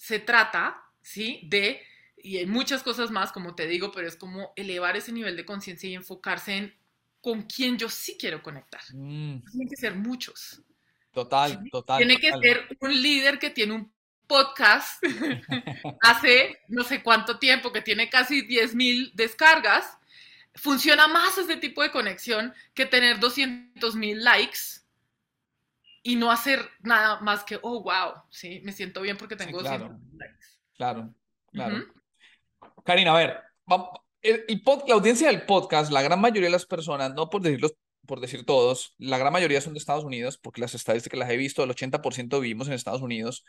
se 0.02 0.18
trata, 0.18 0.84
¿sí? 1.00 1.42
De, 1.44 1.80
y 2.18 2.38
hay 2.38 2.48
muchas 2.48 2.82
cosas 2.82 3.12
más, 3.12 3.32
como 3.32 3.54
te 3.54 3.68
digo, 3.68 3.92
pero 3.92 4.08
es 4.08 4.16
como 4.16 4.52
elevar 4.56 4.98
ese 4.98 5.12
nivel 5.12 5.38
de 5.38 5.46
conciencia 5.46 5.88
y 5.88 5.94
enfocarse 5.94 6.58
en 6.58 6.76
con 7.22 7.44
quién 7.44 7.78
yo 7.78 7.88
sí 7.88 8.18
quiero 8.20 8.42
conectar. 8.42 8.82
Mm. 8.94 9.44
Tienen 9.52 9.70
que 9.70 9.76
ser 9.76 9.94
muchos. 9.94 10.64
Total, 11.14 11.64
total. 11.72 12.00
Tiene 12.00 12.18
que 12.18 12.32
ser 12.32 12.68
un 12.80 13.00
líder 13.00 13.38
que 13.38 13.52
tiene 13.52 13.74
un 13.74 13.94
podcast 14.26 15.04
hace 16.02 16.58
no 16.68 16.84
sé 16.84 17.04
cuánto 17.04 17.38
tiempo, 17.38 17.72
que 17.72 17.82
tiene 17.82 18.10
casi 18.10 18.42
10 18.42 18.74
mil 18.74 19.12
descargas. 19.14 20.00
Funciona 20.56 21.08
más 21.08 21.38
ese 21.38 21.58
tipo 21.58 21.84
de 21.84 21.92
conexión 21.92 22.56
que 22.74 22.88
tener 22.88 23.20
200 23.20 23.96
mil 23.96 24.24
likes 24.24 24.81
y 26.04 26.16
no 26.16 26.32
hacer 26.32 26.60
nada 26.82 27.20
más 27.22 27.44
que, 27.44 27.60
oh, 27.62 27.84
wow, 27.84 28.24
sí, 28.30 28.62
me 28.64 28.72
siento 28.72 29.02
bien 29.02 29.18
porque 29.18 29.36
tengo 29.36 29.60
claro, 29.60 30.00
Claro, 30.76 31.14
claro. 31.52 31.86
Karina, 32.84 33.14
a 33.14 33.18
ver, 33.18 33.40
el, 34.22 34.64
la 34.88 34.96
audiencia 34.96 35.28
del 35.28 35.46
podcast, 35.46 35.92
la 35.92 36.02
gran 36.02 36.20
mayoría 36.20 36.48
de 36.48 36.52
las 36.52 36.66
personas, 36.66 37.14
no 37.14 37.30
por 37.30 37.42
decirlo, 37.42 37.70
por 38.08 38.20
decir 38.20 38.46
todos, 38.46 38.96
la 38.98 39.20
gran 39.20 39.32
mayoría 39.32 39.62
son 39.62 39.74
de 39.74 39.80
Estados 39.80 40.04
Unidos, 40.04 40.38
porque 40.38 40.62
las 40.62 40.74
estadísticas 40.74 41.20
las 41.20 41.30
he 41.30 41.38
visto, 41.38 41.64
el 41.64 41.70
80% 41.70 42.40
vivimos 42.40 42.68
en 42.68 42.74
Estados 42.74 43.02
Unidos. 43.02 43.46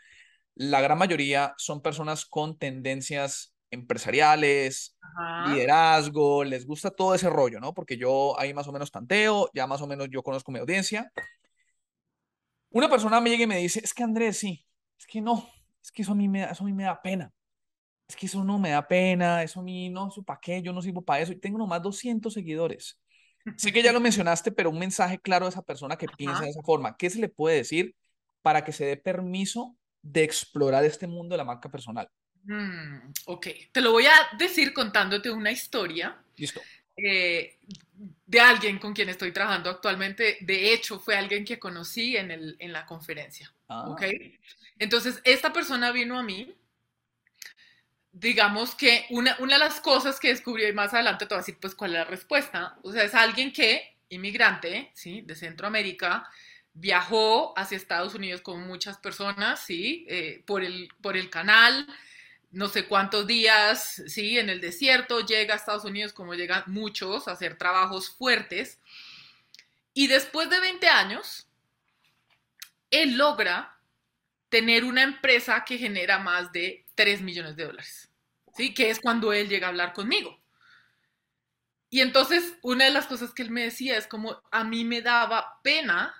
La 0.53 0.81
gran 0.81 0.99
mayoría 0.99 1.55
son 1.57 1.81
personas 1.81 2.25
con 2.25 2.57
tendencias 2.59 3.55
empresariales, 3.71 4.95
liderazgo, 5.47 6.43
les 6.43 6.67
gusta 6.67 6.91
todo 6.91 7.15
ese 7.15 7.31
rollo, 7.31 7.59
¿no? 7.59 7.73
Porque 7.73 7.97
yo 7.97 8.39
ahí 8.39 8.53
más 8.53 8.67
o 8.67 8.71
menos 8.71 8.91
tanteo, 8.91 9.49
ya 9.55 9.65
más 9.65 9.81
o 9.81 9.87
menos 9.87 10.09
yo 10.11 10.21
conozco 10.21 10.51
mi 10.51 10.59
audiencia 10.59 11.11
una 12.73 12.89
persona 12.89 13.21
me 13.21 13.29
llega 13.29 13.43
y 13.43 13.47
me 13.47 13.57
dice, 13.57 13.79
es 13.83 13.93
que 13.93 14.03
Andrés, 14.03 14.37
sí, 14.37 14.65
es 14.99 15.05
que 15.05 15.21
no, 15.21 15.47
es 15.81 15.91
que 15.91 16.01
eso 16.01 16.11
a 16.11 16.15
mí 16.15 16.27
me, 16.27 16.43
eso 16.43 16.63
a 16.63 16.65
mí 16.65 16.73
me 16.73 16.83
da 16.83 17.01
pena. 17.01 17.31
Es 18.07 18.15
que 18.15 18.25
eso 18.25 18.43
no 18.43 18.59
me 18.59 18.71
da 18.71 18.85
pena, 18.85 19.43
eso 19.43 19.61
a 19.61 19.63
mí 19.63 19.89
no, 19.89 20.09
eso 20.09 20.23
para 20.23 20.39
qué, 20.39 20.61
yo 20.61 20.73
no 20.73 20.81
sirvo 20.81 21.03
para 21.03 21.21
eso. 21.21 21.31
Y 21.31 21.39
tengo 21.39 21.57
nomás 21.57 21.81
200 21.81 22.33
seguidores. 22.33 22.99
Sé 23.57 23.71
que 23.71 23.83
ya 23.83 23.91
lo 23.91 23.99
mencionaste, 23.99 24.51
pero 24.51 24.69
un 24.69 24.79
mensaje 24.79 25.19
claro 25.19 25.45
a 25.45 25.49
esa 25.49 25.61
persona 25.61 25.97
que 25.97 26.07
piensa 26.07 26.43
de 26.43 26.49
esa 26.49 26.61
forma. 26.63 26.95
¿Qué 26.97 27.09
se 27.09 27.19
le 27.19 27.29
puede 27.29 27.57
decir 27.57 27.95
para 28.41 28.63
que 28.63 28.71
se 28.71 28.85
dé 28.85 28.97
permiso 28.97 29.75
de 30.01 30.23
explorar 30.23 30.83
este 30.83 31.07
mundo 31.07 31.33
de 31.33 31.37
la 31.37 31.45
marca 31.45 31.69
personal? 31.69 32.09
Mm, 32.43 33.11
ok, 33.25 33.47
te 33.71 33.81
lo 33.81 33.91
voy 33.91 34.05
a 34.05 34.37
decir 34.37 34.73
contándote 34.73 35.29
una 35.29 35.51
historia. 35.51 36.23
Listo. 36.35 36.61
Eh, 36.95 37.57
de 38.25 38.39
alguien 38.39 38.79
con 38.79 38.93
quien 38.93 39.09
estoy 39.09 39.31
trabajando 39.31 39.69
actualmente. 39.69 40.37
De 40.41 40.73
hecho, 40.73 40.99
fue 40.99 41.15
alguien 41.15 41.45
que 41.45 41.59
conocí 41.59 42.17
en, 42.17 42.31
el, 42.31 42.55
en 42.59 42.73
la 42.73 42.85
conferencia. 42.85 43.53
Ah. 43.67 43.89
¿Ok? 43.89 44.03
Entonces, 44.79 45.21
esta 45.23 45.53
persona 45.53 45.91
vino 45.91 46.17
a 46.17 46.23
mí. 46.23 46.53
Digamos 48.11 48.75
que 48.75 49.05
una, 49.09 49.35
una 49.39 49.53
de 49.53 49.59
las 49.59 49.79
cosas 49.79 50.19
que 50.19 50.27
descubrí 50.27 50.65
y 50.65 50.73
más 50.73 50.93
adelante 50.93 51.25
te 51.25 51.33
voy 51.33 51.39
a 51.39 51.41
decir, 51.41 51.57
pues, 51.59 51.73
cuál 51.75 51.91
es 51.91 51.97
la 51.99 52.05
respuesta. 52.05 52.77
O 52.83 52.91
sea, 52.91 53.03
es 53.03 53.13
alguien 53.15 53.51
que, 53.51 53.97
inmigrante, 54.09 54.91
¿sí? 54.93 55.21
De 55.21 55.35
Centroamérica, 55.35 56.29
viajó 56.73 57.57
hacia 57.57 57.75
Estados 57.77 58.15
Unidos 58.15 58.41
con 58.41 58.65
muchas 58.67 58.97
personas, 58.97 59.59
¿sí? 59.65 60.05
Eh, 60.09 60.43
por, 60.45 60.63
el, 60.63 60.89
por 61.01 61.17
el 61.17 61.29
canal, 61.29 61.87
no 62.53 62.69
sé 62.69 62.85
cuántos 62.87 63.25
días, 63.25 64.03
sí, 64.07 64.37
en 64.37 64.49
el 64.49 64.61
desierto, 64.61 65.21
llega 65.21 65.55
a 65.55 65.57
Estados 65.57 65.85
Unidos 65.85 66.13
como 66.13 66.35
llegan 66.35 66.63
muchos 66.67 67.27
a 67.27 67.31
hacer 67.31 67.57
trabajos 67.57 68.09
fuertes. 68.09 68.79
Y 69.93 70.07
después 70.07 70.49
de 70.49 70.59
20 70.59 70.87
años, 70.87 71.47
él 72.91 73.17
logra 73.17 73.79
tener 74.49 74.83
una 74.83 75.01
empresa 75.01 75.65
que 75.65 75.79
genera 75.79 76.19
más 76.19 76.51
de 76.51 76.85
3 76.93 77.21
millones 77.21 77.55
de 77.55 77.65
dólares, 77.65 78.09
¿sí? 78.55 78.71
Que 78.73 78.91
es 78.91 78.99
cuando 78.99 79.33
él 79.33 79.49
llega 79.49 79.65
a 79.67 79.69
hablar 79.71 79.93
conmigo. 79.93 80.39
Y 81.89 82.01
entonces, 82.01 82.53
una 82.61 82.85
de 82.85 82.91
las 82.91 83.07
cosas 83.07 83.33
que 83.33 83.41
él 83.41 83.49
me 83.49 83.63
decía 83.63 83.97
es 83.97 84.05
como, 84.05 84.41
a 84.51 84.63
mí 84.63 84.85
me 84.85 85.01
daba 85.01 85.59
pena 85.63 86.13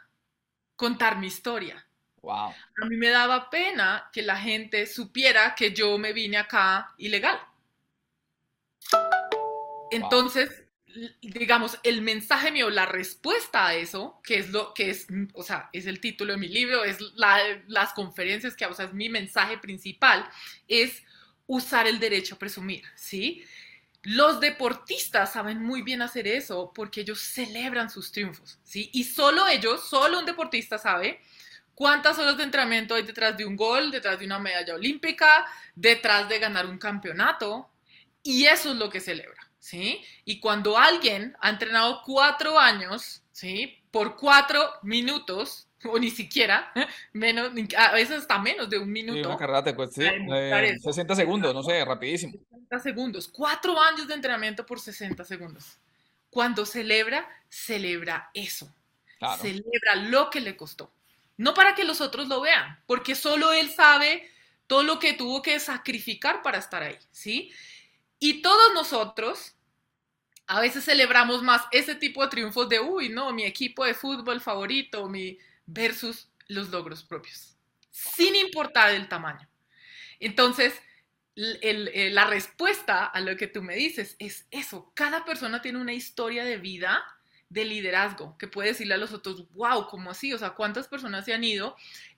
contar 0.76 1.20
mi 1.20 1.28
historia. 1.28 1.88
A 2.32 2.86
mí 2.86 2.96
me 2.96 3.10
daba 3.10 3.50
pena 3.50 4.10
que 4.14 4.22
la 4.22 4.38
gente 4.38 4.86
supiera 4.86 5.56
que 5.56 5.74
yo 5.74 5.98
me 5.98 6.14
vine 6.14 6.38
acá 6.38 6.94
ilegal. 6.98 7.40
Entonces, 9.92 10.64
digamos, 11.22 11.78
el 11.84 12.02
mensaje 12.02 12.52
mío, 12.52 12.70
la 12.70 12.86
respuesta 12.86 13.68
a 13.68 13.76
eso, 13.76 14.20
que 14.24 14.38
es 14.38 14.50
lo 14.50 14.74
que 14.74 14.90
es, 14.90 15.08
o 15.34 15.44
sea, 15.44 15.70
es 15.74 15.86
el 15.86 16.00
título 16.00 16.34
de 16.34 16.40
mi 16.40 16.48
libro, 16.48 16.84
es 16.84 17.00
las 17.16 17.94
conferencias 17.94 18.56
que, 18.56 18.66
o 18.66 18.74
sea, 18.74 18.86
es 18.86 18.94
mi 18.94 19.10
mensaje 19.10 19.58
principal, 19.58 20.28
es 20.68 21.04
usar 21.46 21.88
el 21.88 22.00
derecho 22.00 22.36
a 22.36 22.40
presumir, 22.40 22.84
¿sí? 22.96 23.44
Los 24.04 24.40
deportistas 24.40 25.34
saben 25.34 25.62
muy 25.64 25.82
bien 25.82 26.02
hacer 26.02 26.28
eso 26.28 26.72
porque 26.74 27.02
ellos 27.02 27.20
celebran 27.20 27.90
sus 27.90 28.12
triunfos, 28.12 28.60
¿sí? 28.64 28.90
Y 28.94 29.04
solo 29.04 29.48
ellos, 29.48 29.88
solo 29.90 30.20
un 30.20 30.26
deportista 30.26 30.78
sabe 30.78 31.22
¿Cuántas 31.76 32.20
horas 32.20 32.38
de 32.38 32.44
entrenamiento 32.44 32.96
hay 32.96 33.04
detrás 33.04 33.36
de 33.36 33.46
un 33.46 33.56
gol, 33.56 33.92
detrás 33.92 34.20
de 34.20 34.26
una 34.26 34.40
medalla 34.40 34.76
olímpica, 34.76 35.46
detrás 35.76 36.30
de 36.30 36.40
ganar 36.40 36.68
un 36.68 36.78
campeonato? 36.78 37.70
Y 38.22 38.46
eso 38.46 38.72
es 38.72 38.78
lo 38.78 38.90
que 38.90 39.00
celebra, 39.00 39.50
¿sí? 39.60 40.02
Y 40.24 40.40
cuando 40.40 40.78
alguien 40.78 41.36
ha 41.42 41.50
entrenado 41.50 42.02
cuatro 42.06 42.60
años, 42.60 43.24
¿sí? 43.32 43.80
Por 43.92 44.16
cuatro 44.16 44.60
minutos, 44.84 45.68
o 45.86 46.00
ni 46.00 46.10
siquiera, 46.10 46.72
menos, 47.14 47.52
a 47.78 47.92
veces 47.92 48.20
hasta 48.20 48.40
menos 48.40 48.70
de 48.70 48.78
un 48.78 48.92
minuto. 48.92 49.18
Sí, 49.18 49.26
una 49.26 49.38
pues, 49.76 49.94
sí, 49.94 50.04
60 50.04 51.16
segundos, 51.16 51.54
no 51.54 51.64
sé, 51.64 51.84
rapidísimo. 51.84 52.34
60 52.50 52.80
segundos, 52.80 53.28
cuatro 53.28 53.80
años 53.82 54.08
de 54.08 54.14
entrenamiento 54.14 54.66
por 54.66 54.80
60 54.80 55.24
segundos. 55.26 55.80
Cuando 56.30 56.66
celebra, 56.66 57.28
celebra 57.50 58.30
eso. 58.34 58.74
Celebra 59.40 59.96
lo 59.96 60.30
que 60.30 60.42
le 60.42 60.56
costó. 60.58 60.92
No 61.38 61.54
para 61.54 61.76
que 61.76 61.84
los 61.84 62.02
otros 62.02 62.28
lo 62.28 62.42
vean, 62.42 62.80
porque 62.86 63.16
solo 63.16 63.54
él 63.54 63.72
sabe 63.72 64.30
todo 64.68 64.84
lo 64.84 65.00
que 65.00 65.14
tuvo 65.14 65.42
que 65.42 65.60
sacrificar 65.60 66.42
para 66.42 66.58
estar 66.60 66.84
ahí, 66.84 66.98
¿sí? 67.12 67.52
Y 68.20 68.42
todos 68.42 68.74
nosotros 68.74 69.56
a 70.48 70.60
veces 70.62 70.86
celebramos 70.86 71.42
más 71.42 71.64
ese 71.72 71.96
tipo 71.96 72.22
de 72.22 72.30
triunfos 72.30 72.70
de, 72.70 72.80
uy, 72.80 73.10
no, 73.10 73.34
mi 73.34 73.44
equipo 73.44 73.86
de 73.86 73.94
fútbol 73.94 74.42
favorito, 74.42 75.08
mi 75.10 75.38
versus 75.66 76.30
los 76.48 76.70
logros 76.70 77.04
propios, 77.04 77.56
sin 77.92 78.36
importar 78.36 78.92
el 78.92 79.08
tamaño. 79.08 79.48
Entonces, 80.20 80.74
la 81.36 82.26
respuesta 82.26 83.06
a 83.06 83.20
lo 83.22 83.36
que 83.36 83.48
tú 83.48 83.64
me 83.64 83.76
dices 83.76 84.16
es 84.20 84.46
eso, 84.52 84.92
cada 84.94 85.26
persona 85.26 85.62
tiene 85.62 85.80
una 85.80 85.94
historia 85.94 86.46
de 86.46 86.58
vida 86.58 87.04
de 87.54 87.66
liderazgo, 87.66 88.38
que 88.38 88.48
puede 88.48 88.70
decirle 88.70 88.96
a 88.96 88.98
los 88.98 89.14
otros, 89.14 89.48
wow, 89.52 89.88
¿cómo 89.88 90.12
así? 90.12 90.34
O 90.34 90.38
sea, 90.38 90.52
¿cuántas 90.52 90.88
personas 90.88 91.26
se 91.26 91.34
han 91.34 91.44
ido 91.44 91.76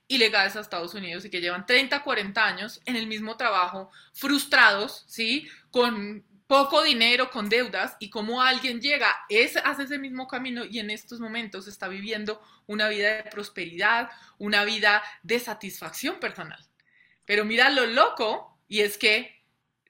ilegales 0.08 0.56
a 0.56 0.60
Estados 0.60 0.94
Unidos 0.94 1.24
y 1.24 1.30
que 1.30 1.40
llevan 1.40 1.66
30, 1.66 2.02
40 2.02 2.44
años 2.44 2.80
en 2.84 2.96
el 2.96 3.06
mismo 3.06 3.36
trabajo, 3.36 3.90
frustrados, 4.12 5.04
¿sí? 5.08 5.48
Con 5.70 6.24
poco 6.46 6.82
dinero, 6.82 7.30
con 7.30 7.48
deudas, 7.48 7.96
y 7.98 8.08
cómo 8.08 8.40
alguien 8.40 8.80
llega, 8.80 9.14
es, 9.28 9.56
hace 9.56 9.82
ese 9.82 9.98
mismo 9.98 10.28
camino 10.28 10.64
y 10.64 10.78
en 10.78 10.90
estos 10.90 11.18
momentos 11.18 11.66
está 11.66 11.88
viviendo 11.88 12.40
una 12.66 12.88
vida 12.88 13.16
de 13.16 13.30
prosperidad, 13.30 14.10
una 14.38 14.64
vida 14.64 15.02
de 15.22 15.40
satisfacción 15.40 16.20
personal. 16.20 16.64
Pero 17.24 17.44
mira 17.44 17.68
lo 17.70 17.86
loco, 17.86 18.56
y 18.68 18.80
es 18.80 18.96
que 18.96 19.42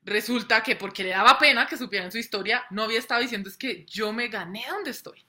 resulta 0.02 0.62
que 0.62 0.76
porque 0.76 1.02
le 1.02 1.10
daba 1.10 1.38
pena 1.38 1.66
que 1.66 1.76
supieran 1.76 2.10
su 2.10 2.18
historia, 2.18 2.64
no 2.70 2.84
había 2.84 3.00
estado 3.00 3.20
diciendo 3.20 3.50
es 3.50 3.58
que 3.58 3.84
yo 3.84 4.14
me 4.14 4.28
gané 4.28 4.64
donde 4.70 4.92
estoy. 4.92 5.25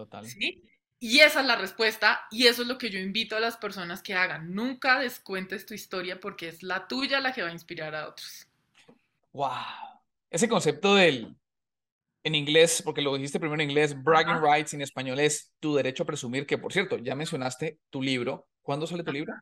Total. 0.00 0.24
¿Sí? 0.24 0.62
Y 0.98 1.20
esa 1.20 1.40
es 1.40 1.46
la 1.46 1.56
respuesta 1.56 2.22
y 2.30 2.46
eso 2.46 2.62
es 2.62 2.68
lo 2.68 2.78
que 2.78 2.90
yo 2.90 2.98
invito 2.98 3.36
a 3.36 3.40
las 3.40 3.56
personas 3.56 4.02
que 4.02 4.14
hagan. 4.14 4.54
Nunca 4.54 4.98
descuentes 4.98 5.66
tu 5.66 5.74
historia 5.74 6.18
porque 6.20 6.48
es 6.48 6.62
la 6.62 6.88
tuya 6.88 7.20
la 7.20 7.32
que 7.32 7.42
va 7.42 7.48
a 7.48 7.52
inspirar 7.52 7.94
a 7.94 8.08
otros. 8.08 8.46
Wow. 9.32 9.50
Ese 10.30 10.48
concepto 10.48 10.94
del, 10.94 11.34
en 12.24 12.34
inglés, 12.34 12.82
porque 12.82 13.02
lo 13.02 13.14
dijiste 13.14 13.38
primero 13.40 13.62
en 13.62 13.68
inglés, 13.68 14.02
bragging 14.02 14.42
rights, 14.42 14.74
en 14.74 14.82
español 14.82 15.20
es 15.20 15.52
tu 15.60 15.74
derecho 15.74 16.02
a 16.04 16.06
presumir, 16.06 16.46
que 16.46 16.56
por 16.56 16.72
cierto, 16.72 16.96
ya 16.98 17.14
mencionaste 17.14 17.78
tu 17.90 18.02
libro. 18.02 18.46
¿Cuándo 18.62 18.86
sale 18.86 19.04
tu 19.04 19.12
libro? 19.12 19.34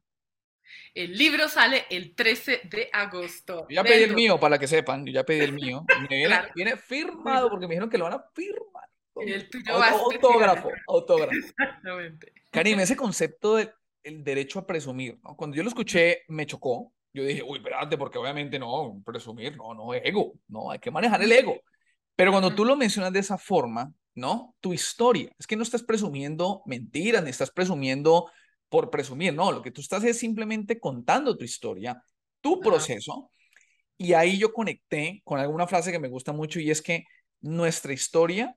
El 0.95 1.17
libro 1.17 1.49
sale 1.49 1.87
el 1.91 2.15
13 2.15 2.63
de 2.65 2.91
agosto. 2.93 3.67
Yo 3.69 3.77
ya 3.77 3.85
pedí 3.85 4.03
el 4.05 4.15
mío, 4.15 4.39
para 4.39 4.59
que 4.59 4.67
sepan, 4.67 5.05
yo 5.07 5.13
ya 5.13 5.25
pedí 5.25 5.41
el 5.41 5.53
mío. 5.53 5.85
viene, 6.55 6.77
firmado 6.77 7.51
porque 7.51 7.67
me 7.67 7.75
dijeron 7.75 7.91
que 7.91 7.99
lo 7.99 8.05
van 8.05 8.15
a 8.15 8.25
firmar. 8.35 8.89
El 9.21 9.49
tuyo 9.49 9.75
autógrafo, 9.75 10.71
autógrafo. 10.89 11.33
Exactamente. 11.33 12.33
Karim, 12.51 12.81
ese 12.81 12.97
concepto 12.97 13.57
del 13.57 13.73
derecho 14.05 14.59
a 14.59 14.67
presumir, 14.67 15.19
¿no? 15.23 15.37
cuando 15.37 15.57
yo 15.57 15.63
lo 15.63 15.69
escuché, 15.69 16.23
me 16.29 16.47
chocó. 16.47 16.93
Yo 17.13 17.25
dije, 17.25 17.43
uy, 17.43 17.59
espérate, 17.59 17.97
porque 17.97 18.19
obviamente 18.19 18.59
no, 18.59 19.03
presumir, 19.05 19.57
no, 19.57 19.75
no, 19.75 19.95
ego, 19.95 20.35
no, 20.49 20.71
hay 20.71 20.79
que 20.79 20.91
manejar 20.91 21.23
el 21.23 21.33
ego. 21.33 21.61
Pero 22.15 22.31
cuando 22.31 22.55
tú 22.55 22.65
lo 22.65 22.77
mencionas 22.77 23.13
de 23.13 23.21
esa 23.21 23.39
forma, 23.39 23.93
¿no? 24.15 24.55
Tu 24.61 24.75
historia, 24.75 25.31
es 25.39 25.47
que 25.47 25.57
no 25.57 25.63
estás 25.63 25.83
presumiendo 25.83 26.63
mentiras, 26.67 27.23
ni 27.23 27.31
estás 27.31 27.51
presumiendo 27.51 28.31
por 28.69 28.91
presumir, 28.91 29.33
no, 29.33 29.53
lo 29.53 29.63
que 29.63 29.71
tú 29.71 29.81
estás 29.81 30.05
es 30.05 30.19
simplemente 30.19 30.79
contando 30.79 31.37
tu 31.37 31.45
historia, 31.45 32.03
tu 32.41 32.61
proceso. 32.61 33.31
Y 33.97 34.13
ahí 34.13 34.39
yo 34.39 34.53
conecté 34.53 35.23
con 35.25 35.41
alguna 35.41 35.67
frase 35.67 35.91
que 35.91 35.99
me 35.99 36.09
gusta 36.09 36.33
mucho 36.33 36.61
y 36.61 36.71
es 36.71 36.83
que 36.83 37.05
nuestra 37.41 37.93
historia 37.93 38.55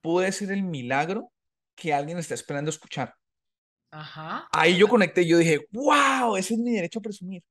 puede 0.00 0.32
ser 0.32 0.52
el 0.52 0.62
milagro 0.62 1.32
que 1.74 1.94
alguien 1.94 2.18
está 2.18 2.34
esperando 2.34 2.70
escuchar. 2.70 3.14
Ajá. 3.90 4.48
Ahí 4.52 4.76
yo 4.76 4.88
conecté 4.88 5.22
y 5.22 5.28
yo 5.28 5.38
dije, 5.38 5.66
wow, 5.70 6.36
ese 6.36 6.54
es 6.54 6.60
mi 6.60 6.72
derecho 6.72 6.98
a 6.98 7.02
presumir. 7.02 7.42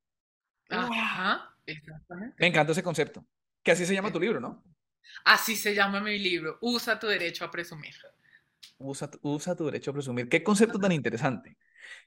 Ajá, 0.68 1.54
exactamente. 1.66 2.36
Me 2.38 2.46
encanta 2.46 2.72
ese 2.72 2.82
concepto. 2.82 3.24
Que 3.62 3.72
así 3.72 3.86
se 3.86 3.94
llama 3.94 4.12
tu 4.12 4.20
libro, 4.20 4.40
¿no? 4.40 4.62
Así 5.24 5.56
se 5.56 5.74
llama 5.74 6.00
mi 6.00 6.18
libro. 6.18 6.58
Usa 6.60 6.98
tu 6.98 7.06
derecho 7.06 7.44
a 7.44 7.50
presumir. 7.50 7.94
Usa, 8.78 9.10
usa 9.22 9.56
tu 9.56 9.64
derecho 9.66 9.90
a 9.90 9.94
presumir. 9.94 10.28
Qué 10.28 10.42
concepto 10.42 10.78
tan 10.78 10.92
interesante. 10.92 11.56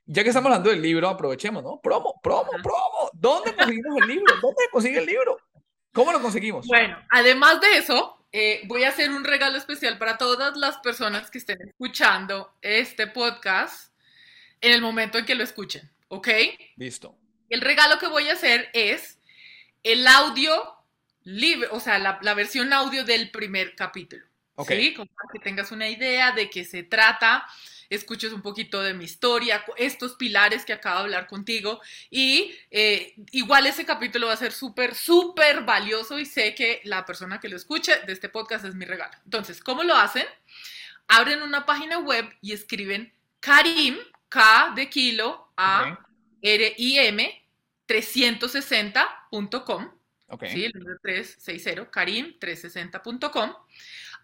Ya 0.06 0.24
que 0.24 0.30
estamos 0.30 0.48
hablando 0.48 0.70
del 0.70 0.82
libro, 0.82 1.10
aprovechemos, 1.10 1.64
¿no? 1.64 1.80
Promo, 1.82 2.20
promo, 2.22 2.52
promo. 2.64 3.10
¿Dónde 3.14 3.56
conseguimos 3.56 4.02
el 4.02 4.08
libro? 4.08 4.34
¿Dónde 4.42 4.64
consigue 4.72 5.00
el 5.00 5.06
libro? 5.06 5.38
¿Cómo 5.94 6.12
lo 6.12 6.22
conseguimos? 6.22 6.68
Bueno, 6.68 6.98
además 7.10 7.60
de 7.60 7.78
eso, 7.78 8.21
eh, 8.32 8.62
voy 8.66 8.84
a 8.84 8.90
hacer 8.90 9.12
un 9.12 9.24
regalo 9.24 9.58
especial 9.58 9.98
para 9.98 10.18
todas 10.18 10.56
las 10.56 10.78
personas 10.78 11.30
que 11.30 11.38
estén 11.38 11.62
escuchando 11.68 12.54
este 12.62 13.08
podcast 13.08 13.94
en 14.62 14.72
el 14.72 14.82
momento 14.82 15.18
en 15.18 15.26
que 15.26 15.36
lo 15.36 15.44
escuchen, 15.44 15.90
¿ok? 16.08 16.30
Listo. 16.78 17.18
El 17.50 17.62
regalo 17.62 18.00
que 18.00 18.08
voy 18.08 18.30
a 18.30 18.34
hacer 18.34 18.70
es 18.74 19.20
el 19.84 20.08
audio 20.08 20.76
libre, 21.24 21.68
o 21.72 21.80
sea, 21.80 22.00
la, 22.00 22.34
versión 22.34 22.72
audio 22.72 23.04
del 23.04 23.32
primer 23.32 23.76
capítulo. 23.76 24.26
Ok. 24.56 24.72
¿sí? 24.72 24.94
Como 24.94 25.12
para 25.12 25.30
que 25.34 25.40
tengas 25.40 25.72
una 25.72 25.90
idea 25.90 26.32
de 26.32 26.50
qué 26.50 26.64
se 26.64 26.84
trata 26.84 27.46
escuches 27.96 28.34
un 28.34 28.42
poquito 28.42 28.82
de 28.82 28.94
mi 28.94 29.04
historia, 29.04 29.64
estos 29.78 30.16
pilares 30.16 30.66
que 30.66 30.74
acabo 30.74 31.00
de 31.00 31.04
hablar 31.04 31.28
contigo. 31.28 31.82
Y 32.10 32.56
eh, 32.72 33.14
igual 33.32 33.68
ese 33.68 33.86
capítulo 33.86 34.28
va 34.28 34.34
a 34.34 34.38
ser 34.38 34.54
súper, 34.54 34.96
súper 34.96 35.64
valioso 35.64 36.18
y 36.18 36.26
sé 36.26 36.56
que 36.56 36.82
la 36.86 37.06
persona 37.06 37.40
que 37.40 37.50
lo 37.50 37.58
escuche 37.58 38.00
de 38.08 38.14
este 38.14 38.30
podcast 38.30 38.66
es 38.66 38.76
mi 38.76 38.86
regalo. 38.86 39.14
Entonces, 39.26 39.62
¿cómo 39.62 39.84
lo 39.84 39.96
hacen? 39.96 40.26
Abren 41.08 41.42
una 41.42 41.66
página 41.66 42.00
web 42.00 42.30
y 42.42 42.54
escriben 42.54 43.12
Karim, 43.42 43.98
K 44.30 44.72
de 44.76 44.90
kilo, 44.90 45.52
A, 45.58 46.00
R, 46.42 46.74
I, 46.78 46.98
M, 46.98 47.44
360.com. 47.88 49.92
Sí, 50.48 50.64
el 50.64 50.72
número 50.74 50.98
360, 51.02 51.92
karim360.com. 51.92 53.54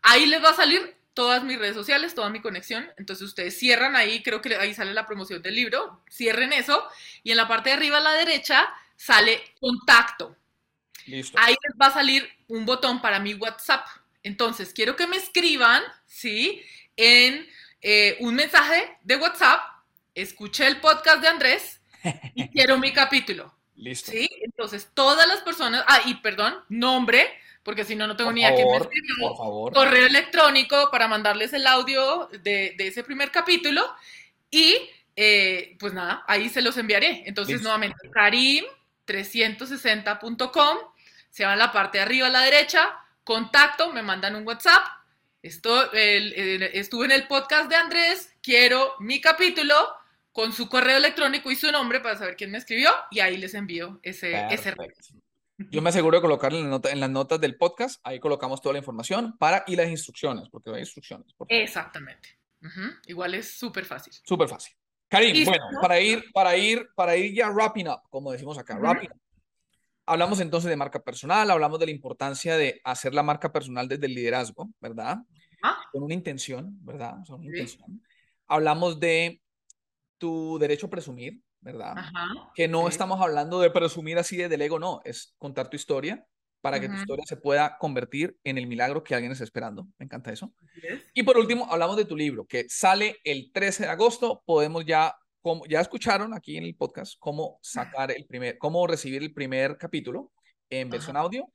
Ahí 0.03 0.25
les 0.25 0.41
va 0.41 0.51
a 0.51 0.56
salir 0.56 0.95
todas 1.17 1.43
mis 1.43 1.58
redes 1.58 1.73
sociales, 1.73 2.13
toda 2.13 2.30
mi 2.30 2.41
conexión. 2.41 2.88
Entonces 2.95 3.25
ustedes 3.25 3.58
cierran 3.58 3.95
ahí, 3.95 4.21
creo 4.21 4.39
que 4.39 4.56
ahí 4.56 4.75
sale 4.75 4.93
la 4.93 5.08
promoción 5.08 5.41
del 5.41 5.56
libro, 5.56 6.03
cierren 6.12 6.53
eso 6.53 6.88
y 7.23 7.32
en 7.32 7.38
la 7.38 7.47
parte 7.47 7.71
de 7.71 7.75
arriba 7.75 7.97
a 7.97 8.01
la 8.01 8.13
derecha 8.13 8.69
sale 8.95 9.41
contacto. 9.60 10.38
Listo. 11.08 11.36
Ahí 11.41 11.56
les 11.63 11.75
va 11.82 11.88
a 11.88 11.93
salir 11.93 12.30
un 12.49 12.67
botón 12.67 13.01
para 13.01 13.19
mi 13.19 13.34
WhatsApp. 13.34 13.88
Entonces 14.21 14.71
quiero 14.75 14.95
que 14.95 15.08
me 15.08 15.17
escriban, 15.17 15.82
¿sí? 16.06 16.62
En 16.95 17.49
eh, 17.82 18.17
un 18.19 18.36
mensaje 18.36 18.99
de 19.01 19.15
WhatsApp, 19.15 19.60
escuché 20.13 20.67
el 20.67 20.80
podcast 20.80 21.19
de 21.19 21.30
Andrés 21.30 21.82
y 22.36 22.47
quiero 22.53 22.77
mi 22.77 22.93
capítulo. 22.93 23.51
Listo. 23.75 24.12
¿Sí? 24.12 24.30
Entonces 24.43 24.91
todas 24.93 25.27
las 25.27 25.41
personas, 25.41 25.84
ah, 25.88 26.01
y 26.06 26.13
perdón, 26.13 26.53
nombre, 26.69 27.27
porque 27.67 27.84
si 27.84 27.97
no, 27.97 28.08
no 28.08 28.15
tengo 28.15 28.32
ni 28.32 28.39
idea 28.39 28.56
que 28.56 28.63
me 28.63 28.77
escribió. 28.77 29.34
Correo 29.73 30.06
electrónico 30.06 30.89
para 30.89 31.10
mandarles 31.10 31.51
el 31.51 31.67
audio 31.67 32.30
de, 32.41 32.73
ese 32.80 33.03
primer 33.03 33.30
capítulo. 33.30 33.86
Y 34.49 34.89
eh, 35.17 35.75
pues 35.77 35.91
nada, 35.91 36.23
ahí 36.27 36.47
se 36.47 36.62
los 36.62 36.77
enviaré. 36.77 37.23
Entonces, 37.25 37.62
nuevamente, 37.62 38.10
karim360.com, 38.10 40.77
se 41.30 41.43
va 41.43 41.51
a 41.51 41.58
la 41.58 41.73
parte 41.73 41.97
de 41.97 42.06
arriba 42.06 42.27
a 42.27 42.30
la 42.30 42.43
derecha, 42.43 42.97
contacto, 43.25 43.91
me 43.91 44.01
mandan 44.01 44.38
un 44.38 44.47
WhatsApp. 44.47 44.88
Esto, 45.41 45.91
estuve 45.91 47.03
en 47.03 47.12
el 47.12 47.27
podcast 47.27 47.69
de 47.69 47.75
Andrés, 47.75 48.34
quiero 48.41 48.93
mi 48.99 49.19
capítulo 49.19 49.75
con 50.32 50.53
su 50.53 50.69
correo 50.69 50.95
electrónico 50.95 51.51
y 51.51 51.58
su 51.58 51.69
nombre 51.69 51.99
para 51.99 52.15
saber 52.15 52.38
quién 52.38 52.49
me 52.49 52.60
escribió 52.60 52.91
y 53.12 53.19
ahí 53.19 53.36
les 53.36 53.56
envío 53.56 53.99
ese, 54.03 54.47
ese 54.51 54.73
yo 55.58 55.82
me 55.82 55.89
aseguro 55.89 56.17
de 56.17 56.22
colocarle 56.22 56.60
en, 56.60 56.72
en, 56.72 57.00
las 57.00 57.10
notas 57.10 57.41
del 57.41 57.58
podcast, 57.58 58.00
ahí 58.04 58.20
colocamos 58.20 58.62
toda 58.62 58.74
la 58.74 58.80
información 58.80 59.38
para 59.38 59.63
y 59.67 59.76
las 59.76 59.89
instrucciones, 59.89 60.50
porque 60.50 60.70
hay 60.70 60.82
instrucciones. 60.82 61.34
Exactamente. 61.50 62.39
Igual 63.08 63.36
es 63.36 63.58
súper 63.58 63.86
fácil. 63.86 64.13
Súper 64.24 64.48
fácil. 64.48 64.76
Karim, 65.08 65.46
bueno, 65.46 65.65
para 65.82 66.00
ir, 66.02 66.24
para 66.34 66.58
ir, 66.58 66.88
para 66.96 67.15
ir 67.15 67.34
ya 67.34 67.50
wrapping 67.50 67.88
up, 67.88 68.02
como 68.10 68.32
decimos 68.32 68.58
acá, 68.58 68.78
wrapping 68.78 69.10
up. 69.10 69.22
Hablamos 70.06 70.39
entonces 70.39 70.70
de 70.70 70.76
marca 70.76 71.04
personal, 71.04 71.50
hablamos 71.50 71.80
de 71.80 71.86
la 71.86 71.91
importancia 71.91 72.56
de 72.56 72.80
hacer 72.84 73.13
la 73.13 73.24
marca 73.24 73.52
personal 73.52 73.88
desde 73.88 74.06
el 74.06 74.13
liderazgo, 74.13 74.70
¿verdad? 74.80 75.17
Con 75.91 76.04
una 76.04 76.13
intención, 76.13 76.78
¿verdad? 76.82 77.15
una 77.30 77.46
intención. 77.46 78.02
Hablamos 78.48 79.00
de 79.00 79.41
tu 80.17 80.58
derecho 80.60 80.88
a 80.88 80.89
presumir, 80.89 81.41
¿verdad? 81.67 81.95
que 82.56 82.67
no 82.67 82.88
estamos 82.88 83.19
hablando 83.21 83.60
de 83.60 83.69
presumir 83.69 84.17
así 84.17 84.38
desde 84.38 84.56
el 84.56 84.62
ego, 84.62 84.80
no, 84.80 85.01
es 85.03 85.36
contar 85.38 85.69
tu 85.69 85.75
historia 85.75 86.25
para 86.62 86.80
que 86.80 86.89
tu 86.89 86.95
historia 86.95 87.23
se 87.25 87.38
pueda 87.38 87.77
convertir 87.77 88.38
en 88.43 88.58
el 88.58 88.67
milagro 88.67 89.03
que 89.03 89.13
alguien 89.13 89.32
está 89.32 89.43
esperando. 89.43 89.88
Me 89.97 90.06
encanta 90.06 90.32
eso. 90.32 90.53
Y 91.13 91.23
por 91.23 91.38
último, 91.38 91.67
hablamos 91.69 91.95
de 91.97 92.06
tu 92.06 92.15
libro, 92.15 92.45
que 92.45 92.67
sale 92.67 93.17
el 93.23 93.51
13 93.53 93.84
de 93.84 93.89
agosto. 93.89 94.43
Podemos 94.45 94.84
ya, 94.86 95.15
como 95.41 95.65
ya 95.67 95.80
escucharon 95.80 96.34
aquí 96.34 96.58
en 96.58 96.65
el 96.65 96.75
podcast, 96.75 97.13
cómo 97.19 97.60
sacar 97.62 98.12
el 98.12 98.25
primer, 98.25 98.58
cómo 98.58 98.86
recibir 98.88 99.21
el 99.21 99.34
primer 99.34 99.77
capítulo 99.77 100.32
en 100.69 100.89
versión 100.89 101.15
audio. 101.15 101.47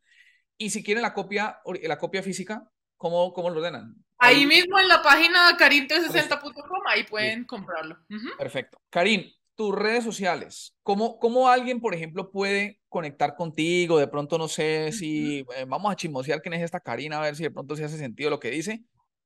Y 0.57 0.70
si 0.70 0.83
quieren 0.83 1.03
la 1.03 1.12
copia, 1.12 1.59
la 1.83 1.98
copia 1.98 2.22
física, 2.22 2.62
¿cómo, 2.96 3.33
cómo 3.33 3.51
lo 3.51 3.59
ordenan? 3.59 3.94
Ahí, 4.18 4.46
mismo 4.46 4.79
en 4.79 4.88
la 4.88 5.03
página 5.03 5.59
karim360.com, 5.59 6.83
ahí 6.87 7.03
pueden 7.03 7.44
comprarlo. 7.44 7.98
Perfecto. 8.38 8.81
Karim, 8.88 9.29
tus 9.55 9.75
redes 9.75 10.05
sociales, 10.05 10.75
¿cómo, 10.83 11.19
¿cómo 11.19 11.49
alguien, 11.49 11.81
por 11.81 11.95
ejemplo, 11.95 12.31
puede 12.31 12.81
conectar 12.88 13.35
contigo? 13.35 13.99
De 13.99 14.09
pronto, 14.09 14.38
no 14.38 14.49
sé 14.49 14.93
si 14.93 15.45
eh, 15.57 15.65
vamos 15.67 15.93
a 15.93 15.97
chismosear 15.97 16.41
quién 16.41 16.55
es 16.55 16.62
esta 16.62 16.81
Karina, 16.81 17.19
a 17.19 17.23
ver 17.23 17.37
si 17.37 17.43
de 17.43 17.51
pronto 17.51 17.77
se 17.77 17.85
hace 17.85 17.99
sentido 17.99 18.31
lo 18.31 18.41
que 18.41 18.51
dice. 18.51 18.83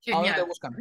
¿A 0.08 0.16
dónde 0.16 0.32
te 0.32 0.42
buscan? 0.42 0.76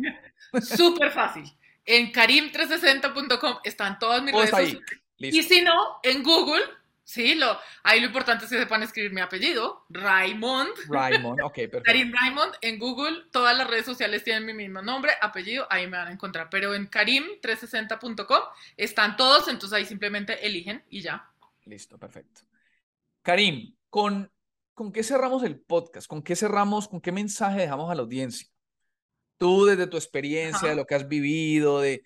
Súper 0.62 1.12
fácil. 1.12 1.44
En 1.86 2.12
karim360.com 2.12 3.58
están 3.64 4.00
todas 4.00 4.22
mis 4.24 4.34
redes 4.34 4.50
sociales. 4.50 4.82
Y 5.18 5.44
si 5.44 5.62
no, 5.62 6.00
en 6.04 6.24
Google 6.24 6.62
Sí, 7.06 7.36
lo, 7.36 7.58
ahí 7.84 8.00
lo 8.00 8.08
importante 8.08 8.46
es 8.46 8.52
que 8.52 8.58
sepan 8.58 8.82
escribir 8.82 9.14
mi 9.14 9.22
apellido, 9.22 9.86
Raymond. 9.90 10.72
Raymond, 10.90 11.40
ok, 11.42 11.54
perfecto. 11.56 11.84
Karim 11.84 12.12
Raymond, 12.12 12.56
en 12.62 12.80
Google, 12.80 13.26
todas 13.32 13.56
las 13.56 13.70
redes 13.70 13.86
sociales 13.86 14.24
tienen 14.24 14.44
mi 14.44 14.54
mismo 14.54 14.82
nombre, 14.82 15.12
apellido, 15.22 15.68
ahí 15.70 15.86
me 15.86 15.98
van 15.98 16.08
a 16.08 16.12
encontrar. 16.12 16.50
Pero 16.50 16.74
en 16.74 16.90
karim360.com 16.90 18.40
están 18.76 19.16
todos, 19.16 19.48
entonces 19.48 19.78
ahí 19.78 19.86
simplemente 19.86 20.46
eligen 20.46 20.84
y 20.90 21.02
ya. 21.02 21.32
Listo, 21.66 21.98
perfecto. 22.00 22.42
Karim, 23.22 23.76
con 23.90 24.32
¿con 24.76 24.92
qué 24.92 25.04
cerramos 25.04 25.42
el 25.44 25.60
podcast? 25.60 26.08
¿Con 26.08 26.22
qué 26.22 26.36
cerramos? 26.36 26.88
¿Con 26.88 27.02
qué 27.02 27.12
mensaje 27.12 27.62
dejamos 27.62 27.90
a 27.90 27.96
la 27.96 28.02
audiencia? 28.02 28.48
Tú 29.38 29.66
desde 29.66 29.88
tu 29.88 29.98
experiencia, 29.98 30.70
de 30.70 30.76
lo 30.76 30.86
que 30.86 30.96
has 30.96 31.08
vivido, 31.08 31.82
de 31.82 32.04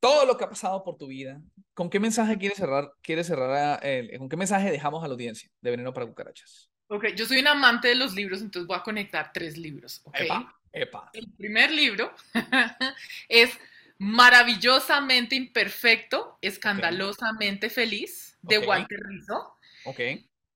todo 0.00 0.26
lo 0.26 0.36
que 0.36 0.44
ha 0.44 0.48
pasado 0.48 0.82
por 0.82 0.96
tu 0.96 1.06
vida, 1.06 1.40
¿con 1.74 1.90
qué 1.90 2.00
mensaje 2.00 2.38
quieres 2.38 2.58
cerrar? 2.58 2.92
Quieres 3.02 3.26
cerrar 3.26 3.80
¿Con 4.18 4.28
qué 4.28 4.36
mensaje 4.36 4.70
dejamos 4.70 5.04
a 5.04 5.08
la 5.08 5.12
audiencia 5.12 5.50
de 5.60 5.70
Veneno 5.70 5.92
para 5.92 6.06
Cucarachas? 6.06 6.70
Ok, 6.88 7.08
yo 7.14 7.26
soy 7.26 7.38
un 7.38 7.46
amante 7.46 7.88
de 7.88 7.94
los 7.94 8.14
libros, 8.14 8.40
entonces 8.40 8.66
voy 8.66 8.76
a 8.76 8.82
conectar 8.82 9.30
tres 9.32 9.56
libros. 9.56 10.00
Okay? 10.04 10.26
Epa, 10.26 10.60
epa. 10.72 11.10
El 11.12 11.30
primer 11.38 11.70
libro 11.70 12.12
es 13.28 13.56
Maravillosamente 13.98 15.36
Imperfecto, 15.36 16.38
Escandalosamente 16.40 17.70
Feliz, 17.70 18.38
de 18.42 18.58
Walter 18.58 18.98
Rizzo. 18.98 19.54
Ok. 19.84 20.00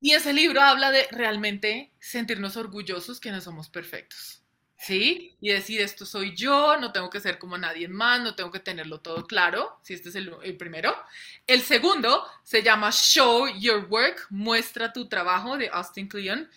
Y 0.00 0.12
ese 0.12 0.32
libro 0.32 0.60
habla 0.60 0.90
de 0.90 1.06
realmente 1.10 1.92
sentirnos 2.00 2.56
orgullosos 2.56 3.20
que 3.20 3.30
no 3.30 3.40
somos 3.40 3.70
perfectos. 3.70 4.43
¿Sí? 4.76 5.36
Y 5.40 5.50
decir, 5.50 5.80
esto 5.80 6.04
soy 6.06 6.34
yo, 6.34 6.76
no 6.78 6.92
tengo 6.92 7.10
que 7.10 7.20
ser 7.20 7.38
como 7.38 7.56
nadie 7.58 7.88
más, 7.88 8.20
no 8.20 8.34
tengo 8.34 8.50
que 8.50 8.60
tenerlo 8.60 9.00
todo 9.00 9.26
claro, 9.26 9.78
si 9.82 9.94
este 9.94 10.08
es 10.10 10.14
el, 10.16 10.30
primero. 10.56 10.94
El 11.46 11.62
segundo 11.62 12.26
se 12.42 12.62
llama 12.62 12.90
Show 12.90 13.48
Your 13.58 13.86
Work, 13.88 14.26
muestra 14.30 14.92
tu 14.92 15.08
trabajo, 15.08 15.56
de 15.56 15.68
Austin 15.68 16.08
Kleon. 16.08 16.50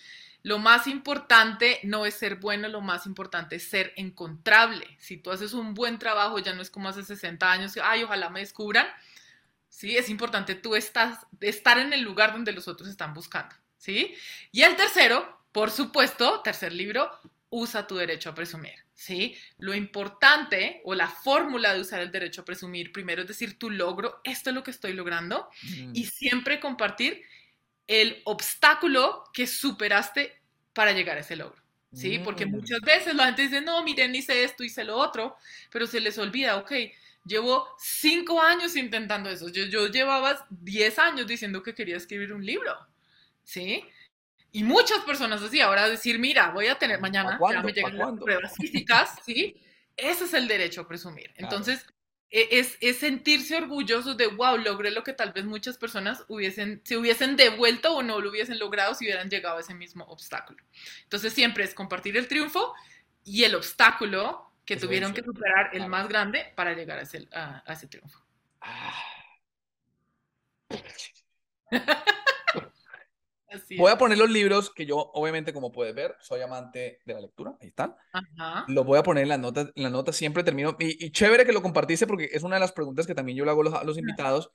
Lo 0.43 0.59
más 0.59 0.87
importante 0.87 1.79
no 1.83 2.05
es 2.05 2.13
ser 2.13 2.35
bueno, 2.35 2.67
lo 2.67 2.81
más 2.81 3.05
importante 3.05 3.57
es 3.57 3.67
ser 3.67 3.93
encontrable. 3.97 4.85
Si 4.99 5.17
tú 5.17 5.31
haces 5.31 5.53
un 5.53 5.73
buen 5.73 5.99
trabajo, 5.99 6.39
ya 6.39 6.53
no 6.53 6.61
es 6.61 6.69
como 6.69 6.89
hace 6.89 7.03
60 7.03 7.51
años, 7.51 7.73
ay, 7.81 8.03
ojalá 8.03 8.29
me 8.29 8.39
descubran. 8.39 8.87
Sí, 9.69 9.97
es 9.97 10.09
importante 10.09 10.55
tú 10.55 10.75
estás, 10.75 11.25
estar 11.41 11.77
en 11.77 11.93
el 11.93 12.01
lugar 12.01 12.31
donde 12.31 12.51
los 12.51 12.67
otros 12.67 12.89
están 12.89 13.13
buscando. 13.13 13.55
¿sí? 13.77 14.15
Y 14.51 14.61
el 14.61 14.75
tercero, 14.75 15.39
por 15.51 15.71
supuesto, 15.71 16.41
tercer 16.41 16.73
libro, 16.73 17.11
usa 17.49 17.87
tu 17.87 17.95
derecho 17.95 18.29
a 18.29 18.35
presumir, 18.35 18.75
¿sí? 18.93 19.35
Lo 19.57 19.73
importante 19.73 20.81
o 20.83 20.93
la 20.93 21.07
fórmula 21.07 21.73
de 21.73 21.81
usar 21.81 22.01
el 22.01 22.11
derecho 22.11 22.41
a 22.41 22.45
presumir, 22.45 22.91
primero 22.91 23.21
es 23.21 23.27
decir, 23.27 23.57
tu 23.57 23.69
logro, 23.69 24.19
esto 24.23 24.49
es 24.49 24.55
lo 24.55 24.63
que 24.63 24.71
estoy 24.71 24.93
logrando, 24.93 25.49
y 25.93 26.05
siempre 26.05 26.59
compartir 26.59 27.23
el 27.87 28.21
obstáculo 28.25 29.23
que 29.33 29.47
superaste 29.47 30.41
para 30.73 30.91
llegar 30.91 31.17
a 31.17 31.21
ese 31.21 31.37
logro, 31.37 31.61
¿sí? 31.93 32.19
Porque 32.19 32.45
mm. 32.45 32.51
muchas 32.51 32.81
veces 32.81 33.15
la 33.15 33.27
gente 33.27 33.43
dice, 33.43 33.61
no, 33.61 33.81
miren, 33.83 34.13
hice 34.13 34.43
esto, 34.43 34.63
hice 34.63 34.83
lo 34.83 34.97
otro, 34.97 35.37
pero 35.71 35.87
se 35.87 36.01
les 36.01 36.17
olvida, 36.17 36.57
ok, 36.57 36.71
llevo 37.23 37.67
cinco 37.79 38.41
años 38.41 38.75
intentando 38.75 39.29
eso, 39.29 39.47
yo, 39.47 39.65
yo 39.65 39.87
llevaba 39.87 40.45
diez 40.49 40.99
años 40.99 41.27
diciendo 41.27 41.63
que 41.63 41.73
quería 41.73 41.95
escribir 41.95 42.33
un 42.33 42.45
libro, 42.45 42.75
¿sí? 43.43 43.85
Y 44.57 44.63
muchas 44.63 45.01
personas 45.01 45.43
así, 45.43 45.61
ahora 45.61 45.87
decir, 45.87 46.17
mira, 46.17 46.49
voy 46.49 46.65
a 46.65 46.79
tener 46.79 46.99
mañana, 46.99 47.37
ya 47.51 47.61
me 47.61 47.73
llegan 47.73 47.95
las 47.95 48.19
pruebas 48.19 48.55
físicas, 48.55 49.19
¿sí? 49.23 49.55
Ese 49.95 50.23
es 50.23 50.33
el 50.33 50.47
derecho 50.47 50.81
a 50.81 50.87
presumir. 50.87 51.31
Entonces, 51.35 51.85
e, 52.31 52.47
es, 52.49 52.75
es, 52.81 52.97
sentirse 52.97 53.55
orgullosos 53.55 54.17
de, 54.17 54.25
wow, 54.25 54.57
logré 54.57 54.89
lo 54.89 55.03
que 55.03 55.13
tal 55.13 55.31
vez 55.31 55.45
muchas 55.45 55.77
personas 55.77 56.25
hubiesen, 56.27 56.81
se 56.85 56.97
hubiesen 56.97 57.35
devuelto 57.35 57.97
o 57.97 58.01
no 58.01 58.19
lo 58.19 58.31
hubiesen 58.31 58.57
logrado 58.57 58.95
si 58.95 59.05
hubieran 59.05 59.29
llegado 59.29 59.57
a 59.57 59.59
ese 59.59 59.75
mismo 59.75 60.05
obstáculo. 60.05 60.63
Entonces, 61.03 61.33
siempre 61.33 61.63
es 61.63 61.75
compartir 61.75 62.17
el 62.17 62.27
triunfo 62.27 62.73
y 63.23 63.43
el 63.43 63.53
obstáculo 63.53 64.51
que 64.65 64.75
tuvieron 64.75 65.13
que 65.13 65.21
superar, 65.21 65.69
el 65.73 65.85
más 65.85 66.07
grande, 66.07 66.51
para 66.55 66.73
llegar 66.73 66.97
a 66.97 67.03
ese, 67.03 67.27
a, 67.31 67.61
ese 67.71 67.85
triunfo. 67.85 68.25
Ah. 68.61 69.03
Voy 73.77 73.91
a 73.91 73.97
poner 73.97 74.17
los 74.17 74.29
libros 74.29 74.71
que 74.73 74.85
yo, 74.85 74.97
obviamente, 75.13 75.53
como 75.53 75.71
puedes 75.71 75.93
ver, 75.93 76.15
soy 76.19 76.41
amante 76.41 76.99
de 77.05 77.13
la 77.13 77.21
lectura. 77.21 77.55
Ahí 77.61 77.67
están. 77.67 77.95
Los 78.67 78.85
voy 78.85 78.97
a 78.97 79.03
poner 79.03 79.23
en 79.23 79.29
las 79.29 79.39
notas. 79.39 79.71
En 79.75 79.83
las 79.83 79.91
notas 79.91 80.15
siempre 80.15 80.43
termino. 80.43 80.75
Y, 80.79 81.11
chévere 81.11 81.45
que 81.45 81.53
lo 81.53 81.61
compartiste 81.61 82.07
porque 82.07 82.29
es 82.31 82.43
una 82.43 82.55
de 82.55 82.59
las 82.61 82.71
preguntas 82.71 83.07
que 83.07 83.15
también 83.15 83.37
yo 83.37 83.45
le 83.45 83.51
hago 83.51 83.61
a 83.75 83.83
los, 83.83 83.97
invitados. 83.97 84.51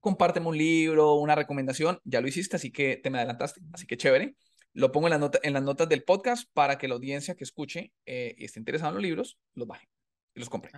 Compárteme 0.00 0.46
un 0.46 0.58
libro, 0.58 1.14
una 1.14 1.34
recomendación. 1.34 2.00
Ya 2.04 2.20
lo 2.20 2.28
hiciste, 2.28 2.56
así 2.56 2.70
que 2.70 2.96
te 2.96 3.10
me 3.10 3.18
adelantaste. 3.18 3.60
Así 3.72 3.86
que 3.86 3.96
chévere. 3.96 4.36
Lo 4.72 4.90
pongo 4.90 5.06
en, 5.06 5.12
la 5.12 5.18
nota, 5.18 5.38
en 5.42 5.52
las 5.52 5.62
notas 5.62 5.88
del 5.88 6.02
podcast 6.02 6.48
para 6.52 6.78
que 6.78 6.88
la 6.88 6.94
audiencia 6.94 7.36
que 7.36 7.44
escuche 7.44 7.92
eh, 8.06 8.34
y 8.36 8.44
esté 8.44 8.58
interesada 8.58 8.88
en 8.90 8.94
los 8.94 9.02
libros, 9.02 9.38
los 9.54 9.68
baje 9.68 9.88
y 10.34 10.40
los 10.40 10.50
compre. 10.50 10.72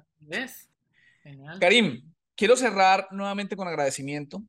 Karim, 1.59 2.13
quiero 2.35 2.57
cerrar 2.57 3.09
nuevamente 3.11 3.57
con 3.57 3.67
agradecimiento. 3.67 4.43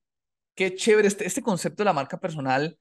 Qué 0.54 0.76
chévere 0.76 1.08
este, 1.08 1.26
este 1.26 1.42
concepto 1.42 1.82
de 1.82 1.86
la 1.86 1.94
marca 1.94 2.20
personal 2.20 2.78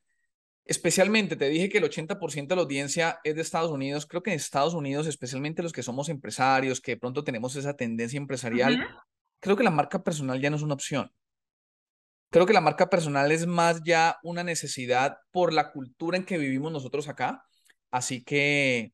Especialmente, 0.66 1.36
te 1.36 1.48
dije 1.48 1.68
que 1.68 1.78
el 1.78 1.84
80% 1.84 2.48
de 2.48 2.56
la 2.56 2.62
audiencia 2.62 3.20
es 3.22 3.36
de 3.36 3.40
Estados 3.40 3.70
Unidos. 3.70 4.04
Creo 4.04 4.22
que 4.22 4.30
en 4.30 4.36
Estados 4.36 4.74
Unidos, 4.74 5.06
especialmente 5.06 5.62
los 5.62 5.72
que 5.72 5.84
somos 5.84 6.08
empresarios, 6.08 6.80
que 6.80 6.92
de 6.92 6.96
pronto 6.96 7.22
tenemos 7.22 7.54
esa 7.54 7.76
tendencia 7.76 8.18
empresarial, 8.18 8.84
creo 9.38 9.56
que 9.56 9.62
la 9.62 9.70
marca 9.70 10.02
personal 10.02 10.40
ya 10.40 10.50
no 10.50 10.56
es 10.56 10.62
una 10.62 10.74
opción. 10.74 11.12
Creo 12.30 12.46
que 12.46 12.52
la 12.52 12.60
marca 12.60 12.90
personal 12.90 13.30
es 13.30 13.46
más 13.46 13.80
ya 13.84 14.18
una 14.24 14.42
necesidad 14.42 15.18
por 15.30 15.52
la 15.52 15.70
cultura 15.70 16.16
en 16.16 16.24
que 16.24 16.36
vivimos 16.36 16.72
nosotros 16.72 17.06
acá. 17.08 17.44
Así 17.92 18.24
que, 18.24 18.92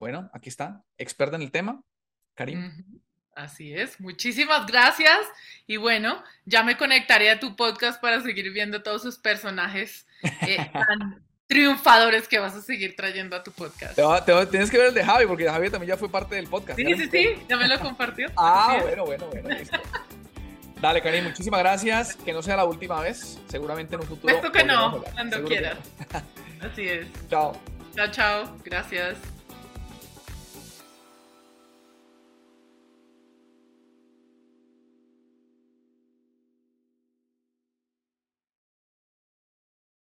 bueno, 0.00 0.30
aquí 0.32 0.48
está, 0.48 0.82
experta 0.96 1.36
en 1.36 1.42
el 1.42 1.50
tema, 1.50 1.82
Karim. 2.34 2.72
Así 3.36 3.74
es, 3.74 4.00
muchísimas 4.00 4.66
gracias. 4.66 5.20
Y 5.66 5.76
bueno, 5.76 6.24
ya 6.46 6.62
me 6.62 6.78
conectaré 6.78 7.30
a 7.30 7.38
tu 7.38 7.54
podcast 7.54 8.00
para 8.00 8.22
seguir 8.22 8.50
viendo 8.50 8.82
todos 8.82 9.02
sus 9.02 9.18
personajes 9.18 10.06
eh, 10.40 10.70
tan 10.72 11.22
triunfadores 11.46 12.28
que 12.28 12.38
vas 12.38 12.54
a 12.54 12.62
seguir 12.62 12.96
trayendo 12.96 13.36
a 13.36 13.42
tu 13.42 13.52
podcast. 13.52 13.94
tienes 14.50 14.70
que 14.70 14.78
ver 14.78 14.88
el 14.88 14.94
de 14.94 15.04
Javi, 15.04 15.26
porque 15.26 15.48
Javi 15.48 15.68
también 15.68 15.90
ya 15.90 15.96
fue 15.98 16.08
parte 16.08 16.34
del 16.34 16.48
podcast. 16.48 16.78
Sí, 16.78 16.94
sí, 16.94 17.08
sí, 17.10 17.38
ya 17.46 17.58
me 17.58 17.68
lo 17.68 17.78
compartió. 17.78 18.26
ah, 18.38 18.78
bueno, 18.80 19.04
bueno, 19.04 19.26
bueno, 19.26 19.50
listo. 19.50 19.78
Dale, 20.80 21.02
Karim, 21.02 21.24
muchísimas 21.24 21.60
gracias. 21.60 22.16
Que 22.16 22.32
no 22.32 22.42
sea 22.42 22.56
la 22.56 22.64
última 22.64 23.00
vez. 23.00 23.38
Seguramente 23.48 23.94
en 23.94 24.00
un 24.00 24.06
futuro. 24.06 24.34
Esto 24.34 24.50
que 24.50 24.64
no, 24.64 25.02
cuando 25.12 25.44
quieras. 25.44 25.78
Así 26.60 26.88
es. 26.88 27.06
Chao. 27.28 27.58
Chao, 27.94 28.10
chao. 28.10 28.56
Gracias. 28.64 29.35